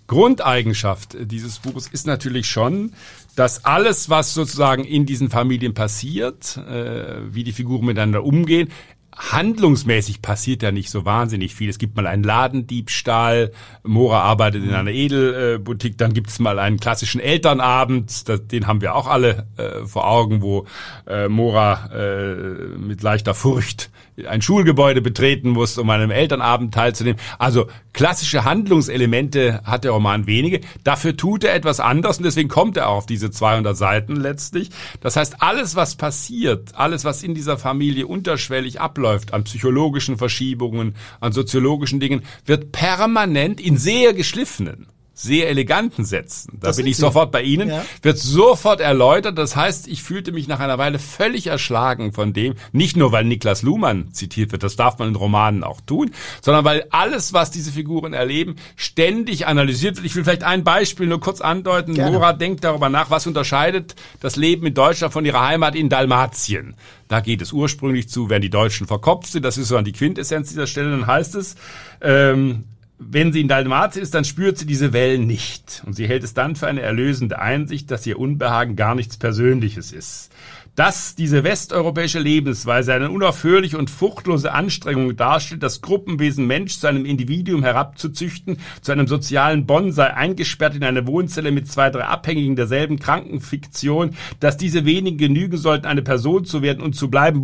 [0.09, 2.94] Grundeigenschaft dieses Buches ist natürlich schon,
[3.37, 8.70] dass alles, was sozusagen in diesen Familien passiert, äh, wie die Figuren miteinander umgehen,
[9.18, 11.68] handlungsmäßig passiert ja nicht so wahnsinnig viel.
[11.68, 13.52] Es gibt mal einen Ladendiebstahl,
[13.83, 18.94] Mora arbeitet in einer Edelboutique, dann gibt es mal einen klassischen Elternabend, den haben wir
[18.94, 20.66] auch alle äh, vor Augen, wo
[21.07, 22.35] äh, Mora äh,
[22.78, 23.90] mit leichter Furcht
[24.26, 27.20] ein Schulgebäude betreten muss, um an einem Elternabend teilzunehmen.
[27.38, 30.61] Also klassische Handlungselemente hat der Roman wenige.
[30.85, 34.70] Dafür tut er etwas anders und deswegen kommt er auch auf diese 200 Seiten letztlich.
[35.00, 40.94] Das heißt, alles, was passiert, alles, was in dieser Familie unterschwellig abläuft, an psychologischen Verschiebungen,
[41.20, 44.86] an soziologischen Dingen, wird permanent in sehr geschliffenen
[45.20, 47.00] sehr eleganten Sätzen, da das bin ich sie.
[47.00, 47.85] sofort bei Ihnen, ja.
[48.02, 49.37] wird sofort erläutert.
[49.37, 53.24] Das heißt, ich fühlte mich nach einer Weile völlig erschlagen von dem, nicht nur weil
[53.24, 57.50] Niklas Luhmann zitiert wird, das darf man in Romanen auch tun, sondern weil alles, was
[57.50, 60.07] diese Figuren erleben, ständig analysiert wird.
[60.07, 61.94] Ich will vielleicht ein Beispiel nur kurz andeuten.
[61.94, 62.12] Gerne.
[62.12, 66.76] Nora denkt darüber nach, was unterscheidet das Leben in Deutschland von ihrer Heimat in Dalmatien.
[67.09, 69.44] Da geht es ursprünglich zu, wenn die Deutschen verkopft sind.
[69.44, 70.92] Das ist so an die Quintessenz dieser Stelle.
[70.92, 71.57] Dann heißt es,
[72.02, 72.64] ähm,
[72.98, 75.82] wenn sie in Dalmatien ist, dann spürt sie diese Wellen nicht.
[75.87, 79.92] Und sie hält es dann für eine erlösende Einsicht, dass ihr Unbehagen gar nichts Persönliches
[79.92, 80.30] ist.
[80.74, 87.04] Dass diese westeuropäische Lebensweise eine unaufhörliche und fruchtlose Anstrengung darstellt, das Gruppenwesen Mensch zu einem
[87.04, 93.00] Individuum herabzuzüchten, zu einem sozialen Bonsai, eingesperrt in eine Wohnzelle mit zwei, drei Abhängigen derselben
[93.00, 97.42] Krankenfiktion, dass diese wenigen genügen sollten, eine Person zu werden und zu bleiben.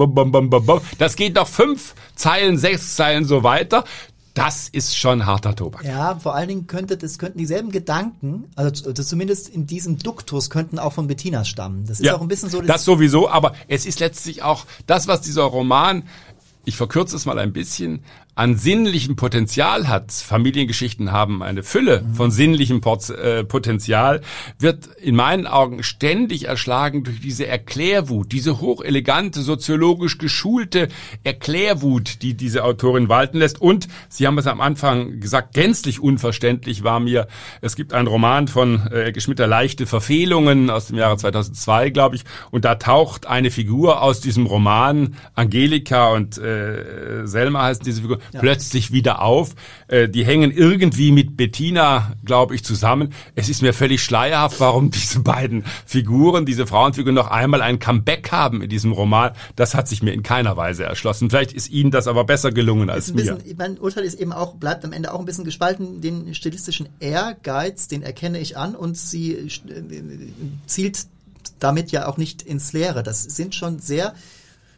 [0.98, 3.84] Das geht noch fünf Zeilen, sechs Zeilen so weiter.
[4.34, 5.84] Das ist schon harter Tobak.
[5.84, 10.80] Ja, vor allen Dingen könnte das könnten dieselben Gedanken, also zumindest in diesem Duktus könnten
[10.80, 11.86] auch von Bettina stammen.
[11.86, 12.60] Das ist ja, auch ein bisschen so.
[12.60, 16.02] Das sowieso, aber es ist letztlich auch das, was dieser Roman
[16.64, 18.02] ich verkürze es mal ein bisschen,
[18.34, 22.14] an sinnlichem Potenzial hat, Familiengeschichten haben eine Fülle mhm.
[22.14, 24.22] von sinnlichem äh, Potenzial,
[24.58, 30.88] wird in meinen Augen ständig erschlagen durch diese Erklärwut, diese hochelegante, soziologisch geschulte
[31.22, 33.60] Erklärwut, die diese Autorin walten lässt.
[33.60, 37.28] Und, Sie haben es am Anfang gesagt, gänzlich unverständlich war mir,
[37.60, 42.24] es gibt einen Roman von äh, Geschmitter Leichte Verfehlungen aus dem Jahre 2002, glaube ich,
[42.50, 48.18] und da taucht eine Figur aus diesem Roman, Angelika und äh, Selma heißt diese Figur,
[48.32, 48.40] ja.
[48.40, 49.54] plötzlich wieder auf.
[49.88, 53.12] Äh, die hängen irgendwie mit Bettina, glaube ich, zusammen.
[53.34, 58.32] Es ist mir völlig schleierhaft, warum diese beiden Figuren, diese Frauenfiguren noch einmal ein Comeback
[58.32, 59.32] haben in diesem Roman.
[59.56, 61.30] Das hat sich mir in keiner Weise erschlossen.
[61.30, 63.54] Vielleicht ist Ihnen das aber besser gelungen als bisschen, mir.
[63.56, 66.00] Mein Urteil ist eben auch, bleibt am Ende auch ein bisschen gespalten.
[66.00, 69.48] Den stilistischen Ehrgeiz, den erkenne ich an und sie äh,
[70.66, 71.06] zielt
[71.58, 73.02] damit ja auch nicht ins Leere.
[73.02, 74.14] Das sind schon sehr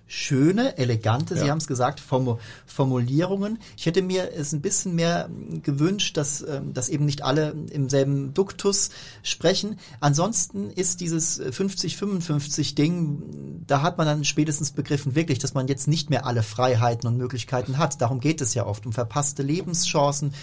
[0.07, 1.43] schöne, elegante, ja.
[1.43, 3.59] Sie haben es gesagt, Formulierungen.
[3.77, 5.29] Ich hätte mir es ein bisschen mehr
[5.63, 8.91] gewünscht, dass, ähm, dass eben nicht alle im selben Duktus
[9.23, 9.79] sprechen.
[10.01, 16.09] Ansonsten ist dieses 50-55-Ding, da hat man dann spätestens begriffen wirklich, dass man jetzt nicht
[16.09, 18.01] mehr alle Freiheiten und Möglichkeiten hat.
[18.01, 20.35] Darum geht es ja oft, um verpasste Lebenschancen.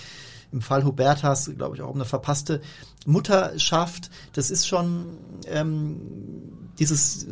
[0.52, 2.62] Im Fall Hubertas, glaube ich, auch um eine verpasste
[3.08, 4.12] Mutterschaft.
[4.34, 7.28] Das ist schon ähm, dieses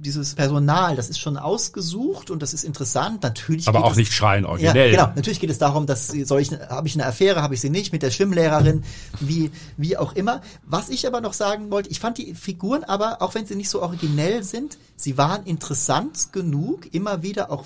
[0.00, 3.22] dieses Personal, das ist schon ausgesucht und das ist interessant.
[3.22, 3.68] Natürlich.
[3.68, 4.92] Aber auch es, nicht schreien originell.
[4.92, 5.16] Ja, genau.
[5.16, 7.92] Natürlich geht es darum, dass soll ich, habe ich eine Affäre, habe ich sie nicht
[7.92, 8.84] mit der Schwimmlehrerin,
[9.20, 10.40] wie wie auch immer.
[10.64, 13.70] Was ich aber noch sagen wollte, ich fand die Figuren aber, auch wenn sie nicht
[13.70, 17.64] so originell sind, sie waren interessant genug, immer wieder auch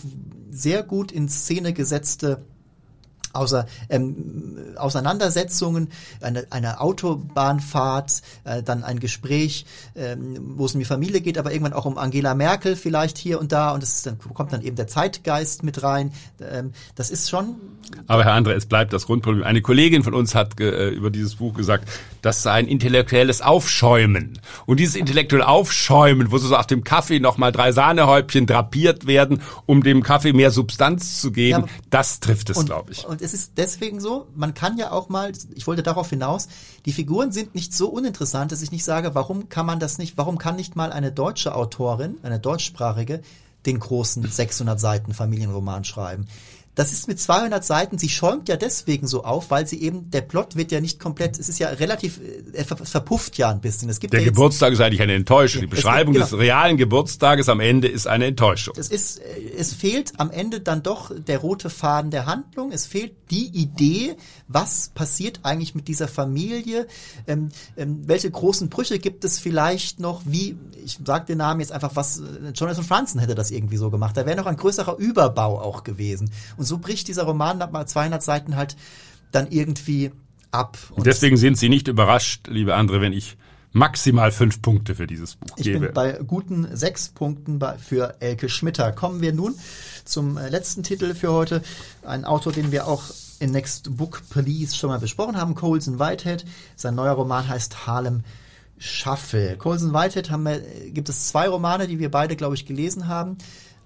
[0.50, 2.44] sehr gut in Szene gesetzte
[3.32, 5.88] außer ähm, Auseinandersetzungen,
[6.20, 11.52] eine, eine Autobahnfahrt, äh, dann ein Gespräch, ähm, wo es um die Familie geht, aber
[11.52, 14.76] irgendwann auch um Angela Merkel vielleicht hier und da und es dann kommt dann eben
[14.76, 16.12] der Zeitgeist mit rein.
[16.40, 17.56] Ähm, das ist schon.
[18.06, 19.44] Aber Herr André, es bleibt das Grundproblem.
[19.44, 21.88] Eine Kollegin von uns hat äh, über dieses Buch gesagt,
[22.22, 24.38] das sei ein intellektuelles Aufschäumen.
[24.66, 29.82] Und dieses intellektuelle Aufschäumen, wo so auf dem Kaffee nochmal drei Sahnehäubchen drapiert werden, um
[29.82, 33.06] dem Kaffee mehr Substanz zu geben, ja, das trifft es, glaube ich.
[33.06, 36.48] Und es ist deswegen so, man kann ja auch mal, ich wollte darauf hinaus,
[36.84, 40.16] die Figuren sind nicht so uninteressant, dass ich nicht sage, warum kann man das nicht,
[40.16, 43.22] warum kann nicht mal eine deutsche Autorin, eine deutschsprachige,
[43.66, 46.26] den großen 600 Seiten Familienroman schreiben.
[46.74, 50.22] Das ist mit 200 Seiten, sie schäumt ja deswegen so auf, weil sie eben, der
[50.22, 52.18] Plot wird ja nicht komplett, es ist ja relativ,
[52.54, 53.90] es verpufft ja ein bisschen.
[53.90, 55.60] Es gibt der ja Geburtstag ist eigentlich eine Enttäuschung.
[55.60, 56.36] Die Beschreibung gibt, genau.
[56.36, 58.74] des realen Geburtstages am Ende ist eine Enttäuschung.
[58.78, 62.72] Es ist, es fehlt am Ende dann doch der rote Faden der Handlung.
[62.72, 64.16] Es fehlt die Idee,
[64.48, 66.86] was passiert eigentlich mit dieser Familie,
[67.26, 71.72] ähm, ähm, welche großen Brüche gibt es vielleicht noch, wie, ich sage den Namen jetzt
[71.72, 74.16] einfach, was, äh, Jonathan Franzen hätte das irgendwie so gemacht.
[74.16, 76.30] Da wäre noch ein größerer Überbau auch gewesen.
[76.56, 78.76] Und so bricht dieser Roman nach mal 200 Seiten halt
[79.30, 80.10] dann irgendwie
[80.50, 80.78] ab.
[80.90, 83.36] Und deswegen sind Sie nicht überrascht, liebe André, wenn ich
[83.72, 85.76] maximal fünf Punkte für dieses Buch ich gebe.
[85.76, 88.92] Ich bin bei guten sechs Punkten für Elke Schmitter.
[88.92, 89.54] Kommen wir nun
[90.04, 91.62] zum äh, letzten Titel für heute.
[92.02, 93.04] Ein Autor, den wir auch
[93.40, 96.44] in Next Book Police schon mal besprochen haben, Colson Whitehead.
[96.76, 98.22] Sein neuer Roman heißt Harlem
[98.78, 99.56] Shuffle.
[99.56, 103.38] Colson Whitehead haben wir, gibt es zwei Romane, die wir beide, glaube ich, gelesen haben.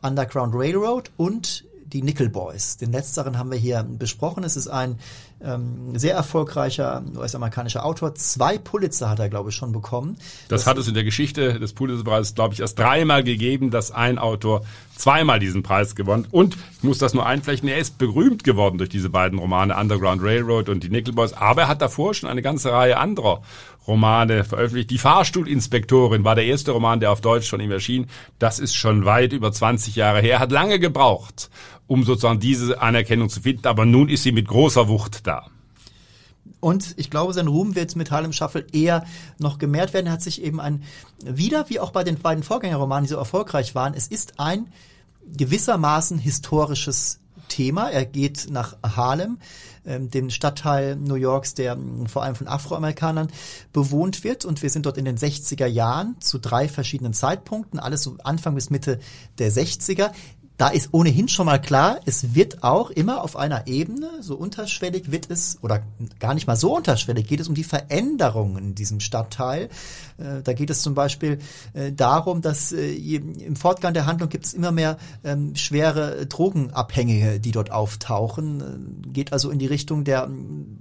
[0.03, 2.77] Underground Railroad und die Nickel Boys.
[2.77, 4.45] Den letzteren haben wir hier besprochen.
[4.45, 4.99] Es ist ein
[5.43, 8.15] ähm, sehr erfolgreicher US-amerikanischer Autor.
[8.15, 10.17] Zwei Pulitzer hat er, glaube ich, schon bekommen.
[10.49, 13.91] Das, das hat es in der Geschichte des Pulitzerpreises, glaube ich, erst dreimal gegeben, dass
[13.91, 14.63] ein Autor
[14.97, 16.27] zweimal diesen Preis gewonnen.
[16.31, 20.23] Und ich muss das nur einflechten, er ist berühmt geworden durch diese beiden Romane, Underground
[20.23, 21.35] Railroad und die Nickel Boys.
[21.35, 23.43] Aber er hat davor schon eine ganze Reihe anderer
[23.87, 24.91] Romane veröffentlicht.
[24.91, 28.07] Die Fahrstuhlinspektorin war der erste Roman, der auf Deutsch von ihm erschien.
[28.39, 31.51] Das ist schon weit über 20 Jahre her, hat lange gebraucht,
[31.87, 33.67] um sozusagen diese Anerkennung zu finden.
[33.67, 35.47] Aber nun ist sie mit großer Wucht da.
[36.61, 39.05] Und ich glaube, sein Ruhm wird mit Harlem Shuffle eher
[39.39, 40.07] noch gemehrt werden.
[40.07, 40.83] Er hat sich eben ein,
[41.25, 44.69] wieder wie auch bei den beiden Vorgängerromanen, die so erfolgreich waren, es ist ein
[45.37, 47.91] gewissermaßen historisches Thema.
[47.91, 49.39] Er geht nach Harlem,
[49.87, 53.29] ähm, dem Stadtteil New Yorks, der ähm, vor allem von Afroamerikanern
[53.73, 54.45] bewohnt wird.
[54.45, 58.55] Und wir sind dort in den 60er Jahren zu drei verschiedenen Zeitpunkten, alles so Anfang
[58.55, 58.99] bis Mitte
[59.39, 60.11] der 60er
[60.57, 65.11] da ist ohnehin schon mal klar, es wird auch immer auf einer Ebene, so unterschwellig
[65.11, 65.83] wird es, oder
[66.19, 69.69] gar nicht mal so unterschwellig, geht es um die Veränderungen in diesem Stadtteil.
[70.19, 71.39] Äh, da geht es zum Beispiel
[71.75, 77.39] äh, darum, dass äh, im Fortgang der Handlung gibt es immer mehr ähm, schwere Drogenabhängige,
[77.39, 79.03] die dort auftauchen.
[79.13, 80.31] Geht also in die Richtung, der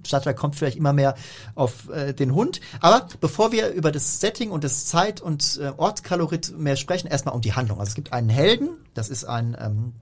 [0.05, 1.15] Stadtteil kommt vielleicht immer mehr
[1.55, 1.87] auf
[2.19, 2.61] den Hund.
[2.79, 7.41] Aber bevor wir über das Setting und das Zeit- und Ortskalorit mehr sprechen, erstmal um
[7.41, 7.79] die Handlung.
[7.79, 9.93] Also es gibt einen Helden, das ist ein ähm,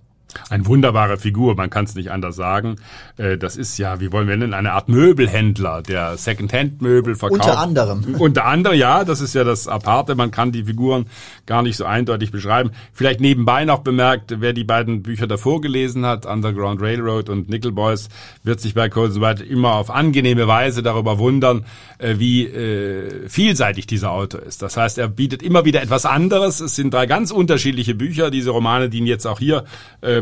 [0.49, 2.77] eine wunderbare Figur, man kann es nicht anders sagen.
[3.17, 7.41] Äh, das ist ja, wie wollen wir nennen, eine Art Möbelhändler, der Secondhand-Möbel verkauft.
[7.41, 8.15] Unter anderem.
[8.19, 10.15] Unter anderem, ja, das ist ja das Aparte.
[10.15, 11.05] Man kann die Figuren
[11.45, 12.71] gar nicht so eindeutig beschreiben.
[12.93, 17.71] Vielleicht nebenbei noch bemerkt, wer die beiden Bücher davor gelesen hat, Underground Railroad und Nickel
[17.71, 18.09] Boys,
[18.43, 21.65] wird sich bei Colson White immer auf angenehme Weise darüber wundern,
[21.97, 24.61] äh, wie äh, vielseitig dieser Autor ist.
[24.61, 26.59] Das heißt, er bietet immer wieder etwas anderes.
[26.59, 29.63] Es sind drei ganz unterschiedliche Bücher, diese Romane, die ihn jetzt auch hier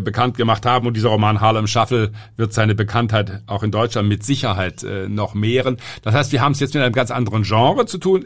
[0.01, 0.87] bekannt gemacht haben.
[0.87, 5.33] Und dieser Roman Harlem Shuffle wird seine Bekanntheit auch in Deutschland mit Sicherheit äh, noch
[5.33, 5.77] mehren.
[6.01, 8.25] Das heißt, wir haben es jetzt mit einem ganz anderen Genre zu tun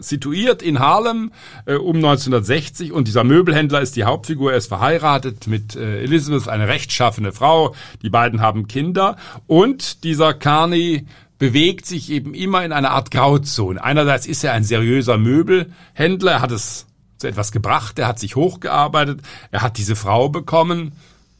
[0.00, 1.32] situiert in Harlem
[1.66, 4.52] äh, um 1960 und dieser Möbelhändler ist die Hauptfigur.
[4.52, 7.74] Er ist verheiratet mit äh, Elizabeth, eine rechtschaffene Frau.
[8.02, 11.06] Die beiden haben Kinder und dieser Carney
[11.38, 13.82] bewegt sich eben immer in einer Art Grauzone.
[13.82, 16.87] Einerseits ist er ein seriöser Möbelhändler, er hat es
[17.18, 20.92] zu etwas gebracht, er hat sich hochgearbeitet, er hat diese Frau bekommen,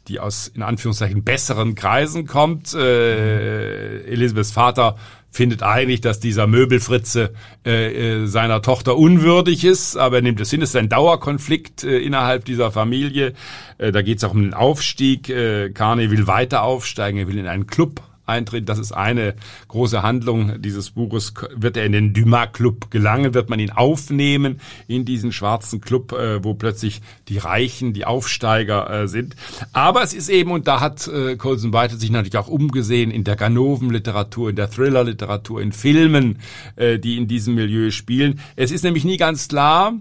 [0.09, 2.75] die aus in Anführungszeichen besseren Kreisen kommt.
[2.75, 4.97] Äh, Elisabeths Vater
[5.31, 10.51] findet eigentlich, dass dieser Möbelfritze äh, äh, seiner Tochter unwürdig ist, aber er nimmt es
[10.51, 10.63] hin.
[10.63, 13.35] Es ist ein Dauerkonflikt äh, innerhalb dieser Familie.
[13.77, 15.29] Äh, da geht es auch um den Aufstieg.
[15.29, 18.69] Äh, Carney will weiter aufsteigen, er will in einen Club eintritt.
[18.69, 19.35] Das ist eine
[19.69, 21.35] große Handlung dieses Buches.
[21.55, 23.35] Wird er in den Dumas Club gelangen?
[23.35, 28.89] Wird man ihn aufnehmen in diesen schwarzen Club, äh, wo plötzlich die Reichen, die Aufsteiger
[28.91, 29.37] äh, sind?
[29.73, 33.25] Aber es ist eben, und da hat äh, Colson White sich natürlich auch umgesehen, in
[33.25, 36.39] der Ganoven-Literatur, in der Thriller-Literatur, in Filmen,
[36.79, 38.41] die in diesem Milieu spielen.
[38.57, 39.95] Es ist nämlich nie ganz klar,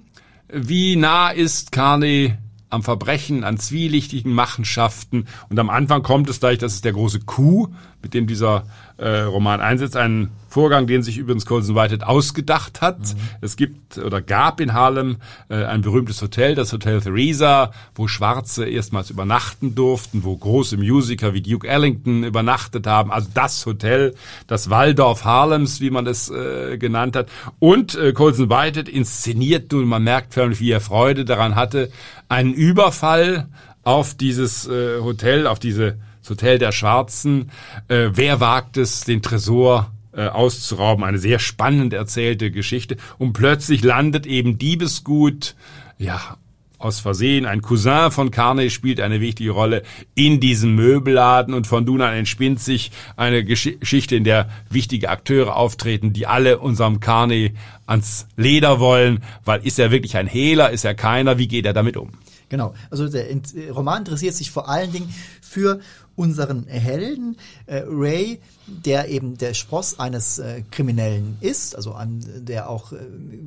[0.50, 2.34] wie nah ist Carney
[2.70, 5.28] am Verbrechen, an zwielichtigen Machenschaften.
[5.50, 7.70] Und am Anfang kommt es gleich, das ist der große Coup,
[8.02, 8.66] mit dem dieser
[8.98, 9.96] äh, Roman einsetzt.
[9.96, 13.00] Ein Vorgang, den sich übrigens Colson Whitehead ausgedacht hat.
[13.00, 13.20] Mhm.
[13.42, 15.18] Es gibt oder gab in Harlem
[15.50, 21.34] äh, ein berühmtes Hotel, das Hotel Theresa, wo Schwarze erstmals übernachten durften, wo große Musiker
[21.34, 23.12] wie Duke Ellington übernachtet haben.
[23.12, 24.16] Also das Hotel,
[24.48, 27.30] das Waldorf Harlems, wie man es äh, genannt hat.
[27.60, 31.92] Und äh, Colson Whitehead inszeniert nun, man merkt förmlich, wie er Freude daran hatte,
[32.30, 33.48] einen Überfall
[33.84, 37.52] auf dieses äh, Hotel, auf diese das Hotel der Schwarzen.
[37.88, 41.06] Äh, wer wagt es, den Tresor äh, auszurauben?
[41.06, 42.98] Eine sehr spannend erzählte Geschichte.
[43.18, 45.56] Und plötzlich landet eben Diebesgut,
[45.98, 46.38] ja,
[46.78, 47.46] aus Versehen.
[47.46, 49.84] Ein Cousin von Carney spielt eine wichtige Rolle
[50.16, 56.14] in diesem Möbelladen und von nun entspinnt sich eine Geschichte, in der wichtige Akteure auftreten,
[56.14, 57.54] die alle unserem Carney
[57.86, 61.74] ans Leder wollen, weil ist er wirklich ein Hehler, ist er keiner, wie geht er
[61.74, 62.12] damit um?
[62.50, 63.26] Genau, also der
[63.72, 65.82] Roman interessiert sich vor allen Dingen für
[66.18, 72.70] unseren Helden äh, Ray, der eben der Spross eines äh, Kriminellen ist, also an, der
[72.70, 72.98] auch äh,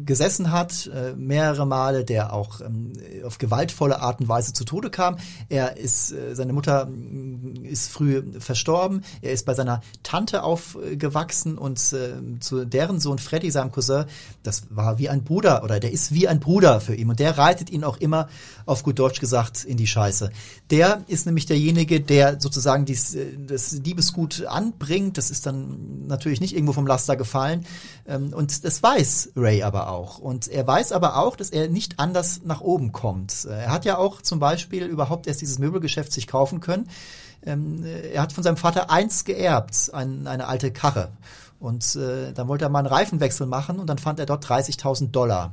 [0.06, 2.92] gesessen hat äh, mehrere Male, der auch ähm,
[3.24, 5.18] auf gewaltvolle Art und Weise zu Tode kam.
[5.48, 9.02] Er ist, äh, seine Mutter äh, ist früh verstorben.
[9.20, 14.04] Er ist bei seiner Tante aufgewachsen und äh, zu deren Sohn Freddy, seinem Cousin,
[14.44, 17.36] das war wie ein Bruder oder der ist wie ein Bruder für ihn und der
[17.36, 18.28] reitet ihn auch immer
[18.64, 20.30] auf gut Deutsch gesagt in die Scheiße.
[20.70, 25.16] Der ist nämlich derjenige, der sozusagen sozusagen dies, äh, das Diebesgut anbringt.
[25.16, 27.64] Das ist dann natürlich nicht irgendwo vom Laster gefallen.
[28.06, 30.18] Ähm, und das weiß Ray aber auch.
[30.18, 33.46] Und er weiß aber auch, dass er nicht anders nach oben kommt.
[33.46, 36.88] Äh, er hat ja auch zum Beispiel überhaupt erst dieses Möbelgeschäft sich kaufen können.
[37.42, 41.12] Ähm, äh, er hat von seinem Vater eins geerbt, eine alte Karre.
[41.58, 45.52] Und dann wollte er mal einen Reifenwechsel machen und dann fand er dort 30.000 Dollar.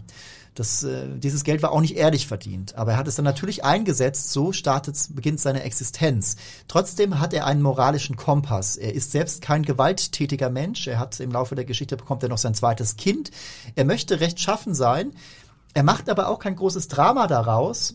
[0.57, 3.63] Das, äh, dieses Geld war auch nicht ehrlich verdient, aber er hat es dann natürlich
[3.63, 6.35] eingesetzt, so startet, beginnt seine Existenz.
[6.67, 8.75] Trotzdem hat er einen moralischen Kompass.
[8.75, 10.87] Er ist selbst kein gewalttätiger Mensch.
[10.87, 13.29] Er hat im Laufe der Geschichte bekommt er noch sein zweites Kind.
[13.75, 15.13] Er möchte rechtschaffen sein.
[15.75, 17.93] Er macht aber auch kein großes Drama daraus,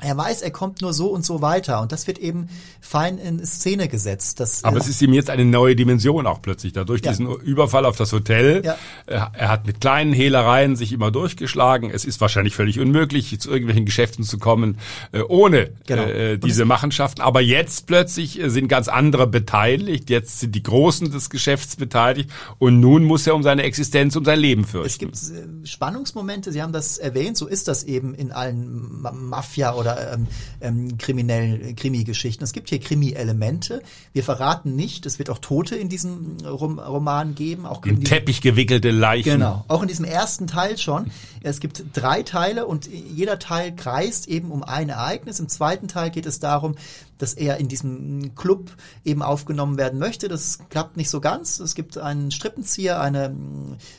[0.00, 2.48] er weiß, er kommt nur so und so weiter und das wird eben
[2.80, 4.40] fein in Szene gesetzt.
[4.40, 7.10] Das, Aber es ist ihm jetzt eine neue Dimension auch plötzlich, dadurch ja.
[7.10, 8.62] diesen Überfall auf das Hotel.
[8.64, 8.76] Ja.
[9.06, 11.90] Er hat mit kleinen Hehlereien sich immer durchgeschlagen.
[11.90, 14.78] Es ist wahrscheinlich völlig unmöglich, zu irgendwelchen Geschäften zu kommen,
[15.12, 16.02] äh, ohne genau.
[16.02, 17.22] äh, diese Machenschaften.
[17.22, 20.10] Aber jetzt plötzlich äh, sind ganz andere beteiligt.
[20.10, 24.24] Jetzt sind die Großen des Geschäfts beteiligt und nun muss er um seine Existenz, um
[24.24, 25.10] sein Leben fürchten.
[25.10, 29.74] Es gibt äh, Spannungsmomente, Sie haben das erwähnt, so ist das eben in allen Mafia-
[29.74, 30.26] oder oder ähm,
[30.60, 32.44] ähm, kriminellen Krimi-Geschichten.
[32.44, 33.82] Es gibt hier Krimi-Elemente.
[34.12, 37.66] Wir verraten nicht, es wird auch Tote in diesem Rom Roman geben.
[37.66, 39.32] Auch in Teppich gewickelte Leichen.
[39.32, 41.10] Genau, auch in diesem ersten Teil schon.
[41.42, 45.40] Es gibt drei Teile und jeder Teil kreist eben um ein Ereignis.
[45.40, 46.74] Im zweiten Teil geht es darum,
[47.22, 48.70] dass er in diesem Club
[49.04, 50.28] eben aufgenommen werden möchte.
[50.28, 51.60] Das klappt nicht so ganz.
[51.60, 53.34] Es gibt einen Strippenzieher, eine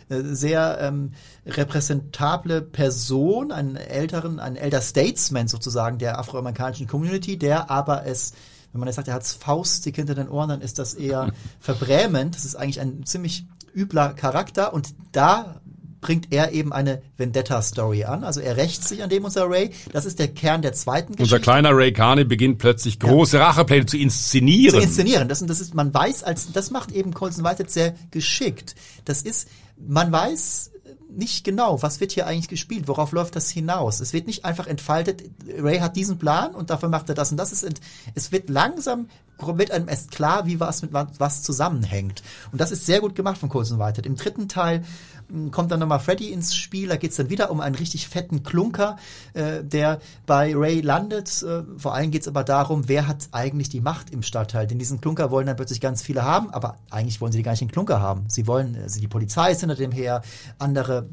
[0.09, 1.13] äh, sehr ähm,
[1.45, 8.33] repräsentable Person, einen älteren, einen Elder Statesman sozusagen der afroamerikanischen Community, der aber es
[8.71, 12.35] wenn man jetzt sagt, er hat Faustik hinter den Ohren, dann ist das eher verbrämend.
[12.35, 15.59] Das ist eigentlich ein ziemlich übler Charakter und da
[16.01, 18.23] bringt er eben eine Vendetta-Story an.
[18.23, 19.71] Also er rächt sich an dem unser Ray.
[19.93, 21.35] Das ist der Kern der zweiten Geschichte.
[21.35, 23.47] Unser kleiner Ray Carney beginnt plötzlich große ja.
[23.47, 24.79] Rachepläne zu inszenieren.
[24.79, 25.29] Zu inszenieren.
[25.29, 28.75] Das, das ist, man weiß als, das macht eben Colson Whitehead sehr geschickt.
[29.05, 30.71] Das ist, man weiß
[31.15, 33.99] nicht genau, was wird hier eigentlich gespielt, worauf läuft das hinaus.
[33.99, 35.23] Es wird nicht einfach entfaltet,
[35.57, 37.51] Ray hat diesen Plan und dafür macht er das und das.
[37.51, 37.81] Ist,
[38.15, 39.07] es wird langsam,
[39.39, 42.21] wird einem erst klar, wie was mit was zusammenhängt.
[42.51, 44.05] Und das ist sehr gut gemacht von Colson Whitehead.
[44.05, 44.83] Im dritten Teil
[45.51, 46.89] kommt dann nochmal Freddy ins Spiel.
[46.89, 48.97] Da geht's dann wieder um einen richtig fetten Klunker,
[49.33, 51.43] äh, der bei Ray landet.
[51.43, 54.67] Äh, vor allem geht's aber darum, wer hat eigentlich die Macht im Stadtteil.
[54.67, 57.61] Denn diesen Klunker wollen dann plötzlich ganz viele haben, aber eigentlich wollen sie gar nicht
[57.61, 58.25] den Klunker haben.
[58.27, 60.21] Sie wollen, also die Polizei ist hinter dem her,
[60.59, 61.07] andere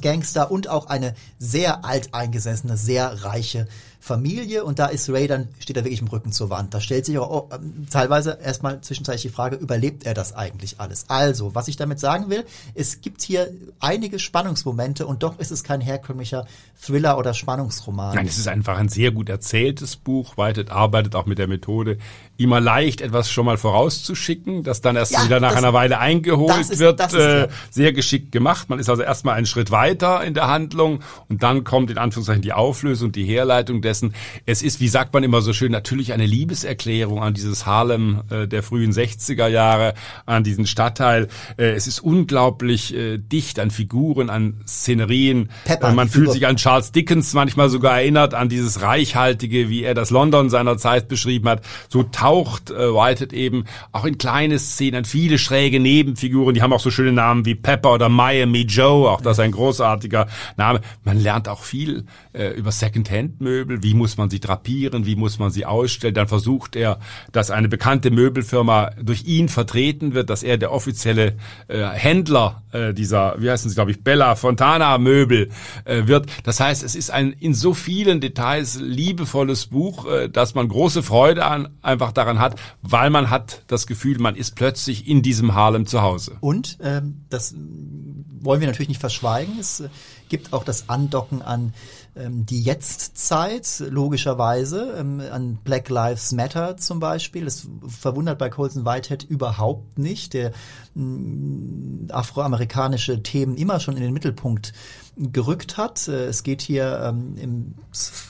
[0.00, 3.68] Gangster und auch eine sehr alteingesessene, sehr reiche
[4.02, 6.74] Familie und da ist Ray dann, steht er wirklich im Rücken zur Wand.
[6.74, 7.56] Da stellt sich auch oh,
[7.88, 11.04] teilweise erstmal zwischenzeitlich die Frage, überlebt er das eigentlich alles?
[11.08, 15.62] Also, was ich damit sagen will, es gibt hier einige Spannungsmomente und doch ist es
[15.62, 16.46] kein herkömmlicher
[16.84, 18.16] Thriller oder Spannungsroman.
[18.16, 21.98] Nein, es ist einfach ein sehr gut erzähltes Buch, weitet, arbeitet auch mit der Methode,
[22.36, 25.98] immer leicht etwas schon mal vorauszuschicken, das dann erst ja, wieder nach das, einer Weile
[25.98, 28.68] eingeholt ist, wird, äh, sehr geschickt gemacht.
[28.68, 32.42] Man ist also erstmal einen Schritt weiter in der Handlung und dann kommt in Anführungszeichen
[32.42, 34.14] die Auflösung, die Herleitung dessen.
[34.46, 38.48] Es ist, wie sagt man immer so schön, natürlich eine Liebeserklärung an dieses Harlem äh,
[38.48, 39.94] der frühen 60er Jahre,
[40.26, 41.28] an diesen Stadtteil.
[41.58, 45.50] Äh, es ist unglaublich äh, dicht an Figuren, an Szenerien.
[45.64, 46.34] Pepper, äh, man fühlt Figur.
[46.34, 50.78] sich an Charles Dickens manchmal sogar erinnert, an dieses reichhaltige, wie er das London seiner
[50.78, 51.62] Zeit beschrieben hat.
[51.88, 56.80] So taucht äh, Whitehead eben auch in kleine Szenen, viele schräge Nebenfiguren, die haben auch
[56.80, 60.82] so schöne Namen wie Pepper oder Miami Joe, auch das ein großartiger Name.
[61.02, 65.40] Man lernt auch viel äh, über Secondhand-Möbel, Möbel, wie muss man sie drapieren, wie muss
[65.40, 66.14] man sie ausstellen.
[66.14, 67.00] Dann versucht er,
[67.32, 71.34] dass eine bekannte Möbelfirma durch ihn vertreten wird, dass er der offizielle
[71.66, 75.50] äh, Händler äh, dieser, wie heißen sie, glaube ich, Bella Fontana Möbel
[75.84, 76.26] äh, wird.
[76.44, 81.02] Das heißt, es ist ein in so vielen Details liebevolles Buch, äh, dass man große
[81.02, 85.54] Freude an, einfach daran hat, weil man hat das Gefühl, man ist plötzlich in diesem
[85.54, 86.36] Harlem zu Hause.
[86.40, 89.58] Und ähm, das wollen wir natürlich nicht verschweigen.
[89.58, 89.88] Es äh,
[90.28, 91.72] gibt auch das Andocken an
[92.14, 97.44] ähm, die Jetztzeit, logischerweise, ähm, an Black Lives Matter zum Beispiel.
[97.44, 100.52] Das verwundert bei Colson Whitehead überhaupt nicht, der
[100.94, 104.74] mm, afroamerikanische Themen immer schon in den Mittelpunkt
[105.16, 106.08] gerückt hat.
[106.08, 107.74] Äh, es geht hier ähm, im,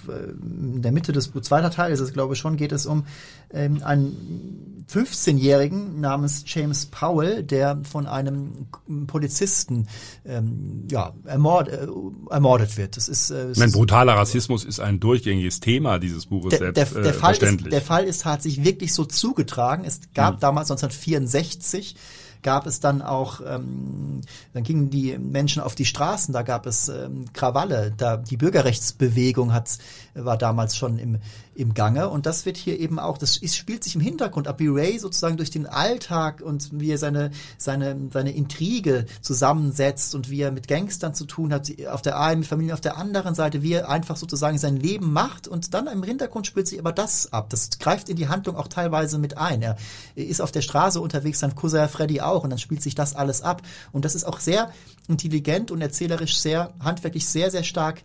[0.09, 3.05] äh, in der Mitte des zweiter Teil, ist es glaube ich schon, geht es um
[3.53, 8.66] ähm, einen 15-Jährigen namens James Powell, der von einem
[9.07, 9.87] Polizisten
[10.24, 11.87] ähm, ja, ermord, äh,
[12.30, 12.97] ermordet wird.
[12.97, 16.95] Das ist, äh, Mein brutaler Rassismus ist ein durchgängiges Thema dieses Buches der, selbst.
[16.95, 19.85] Der, der, Fall ist, der Fall ist, hat sich wirklich so zugetragen.
[19.85, 20.41] Es gab hm.
[20.41, 21.95] damals 1964
[22.43, 24.20] gab es dann auch, ähm,
[24.53, 29.53] dann gingen die Menschen auf die Straßen, da gab es ähm, Krawalle, da die Bürgerrechtsbewegung
[29.53, 29.78] hat
[30.14, 31.18] war damals schon im
[31.55, 34.59] im Gange und das wird hier eben auch, das ist, spielt sich im Hintergrund ab,
[34.61, 40.30] wie Ray sozusagen durch den Alltag und wie er seine seine seine Intrige zusammensetzt und
[40.30, 43.34] wie er mit Gangstern zu tun hat, auf der einen mit Familien auf der anderen
[43.34, 46.92] Seite, wie er einfach sozusagen sein Leben macht und dann im Hintergrund spielt sich aber
[46.92, 47.50] das ab.
[47.50, 49.62] Das greift in die Handlung auch teilweise mit ein.
[49.62, 49.76] Er
[50.14, 53.42] ist auf der Straße unterwegs, sein Cousin Freddy auch und dann spielt sich das alles
[53.42, 53.62] ab.
[53.92, 54.72] Und das ist auch sehr
[55.09, 58.03] intelligent und erzählerisch sehr, handwerklich sehr, sehr stark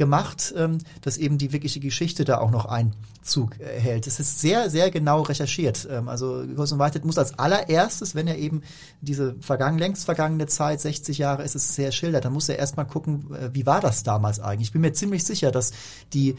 [0.00, 4.06] gemacht, ähm, dass eben die wirkliche Geschichte da auch noch Einzug hält.
[4.06, 5.86] Es ist sehr, sehr genau recherchiert.
[5.90, 8.62] Ähm, also Colson Whitehead muss als allererstes, wenn er eben
[9.02, 12.86] diese vergangen, längst vergangene Zeit, 60 Jahre ist es sehr schildert, dann muss er erstmal
[12.86, 14.68] gucken, äh, wie war das damals eigentlich.
[14.68, 15.72] Ich bin mir ziemlich sicher, dass
[16.14, 16.36] die,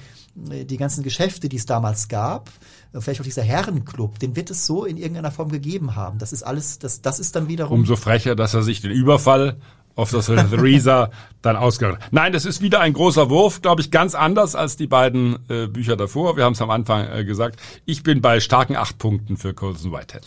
[0.49, 2.49] äh, die ganzen Geschäfte, die es damals gab,
[2.93, 6.18] äh, vielleicht auch dieser Herrenclub, den wird es so in irgendeiner Form gegeben haben.
[6.18, 7.82] Das ist alles, das, das ist dann wiederum.
[7.82, 9.57] Umso frecher, dass er sich den Überfall
[9.96, 11.12] auf das Theresa
[11.42, 11.98] dann ausgegangen.
[12.12, 15.68] Nein, das ist wieder ein großer Wurf, glaube ich, ganz anders als die beiden äh,
[15.68, 16.38] Bücher davor.
[16.38, 17.60] Wir haben es am Anfang äh, gesagt.
[17.86, 20.26] Ich bin bei starken acht Punkten für Colson Whitehead.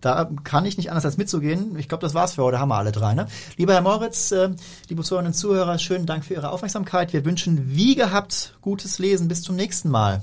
[0.00, 1.78] Da kann ich nicht anders als mitzugehen.
[1.78, 2.58] Ich glaube, das war's für heute.
[2.58, 3.14] Haben wir alle drei.
[3.14, 3.28] Ne?
[3.56, 4.50] Lieber Herr Moritz, äh,
[4.88, 7.12] liebe Zuhörerinnen und Zuhörer, schönen Dank für Ihre Aufmerksamkeit.
[7.12, 9.28] Wir wünschen wie gehabt gutes Lesen.
[9.28, 10.22] Bis zum nächsten Mal.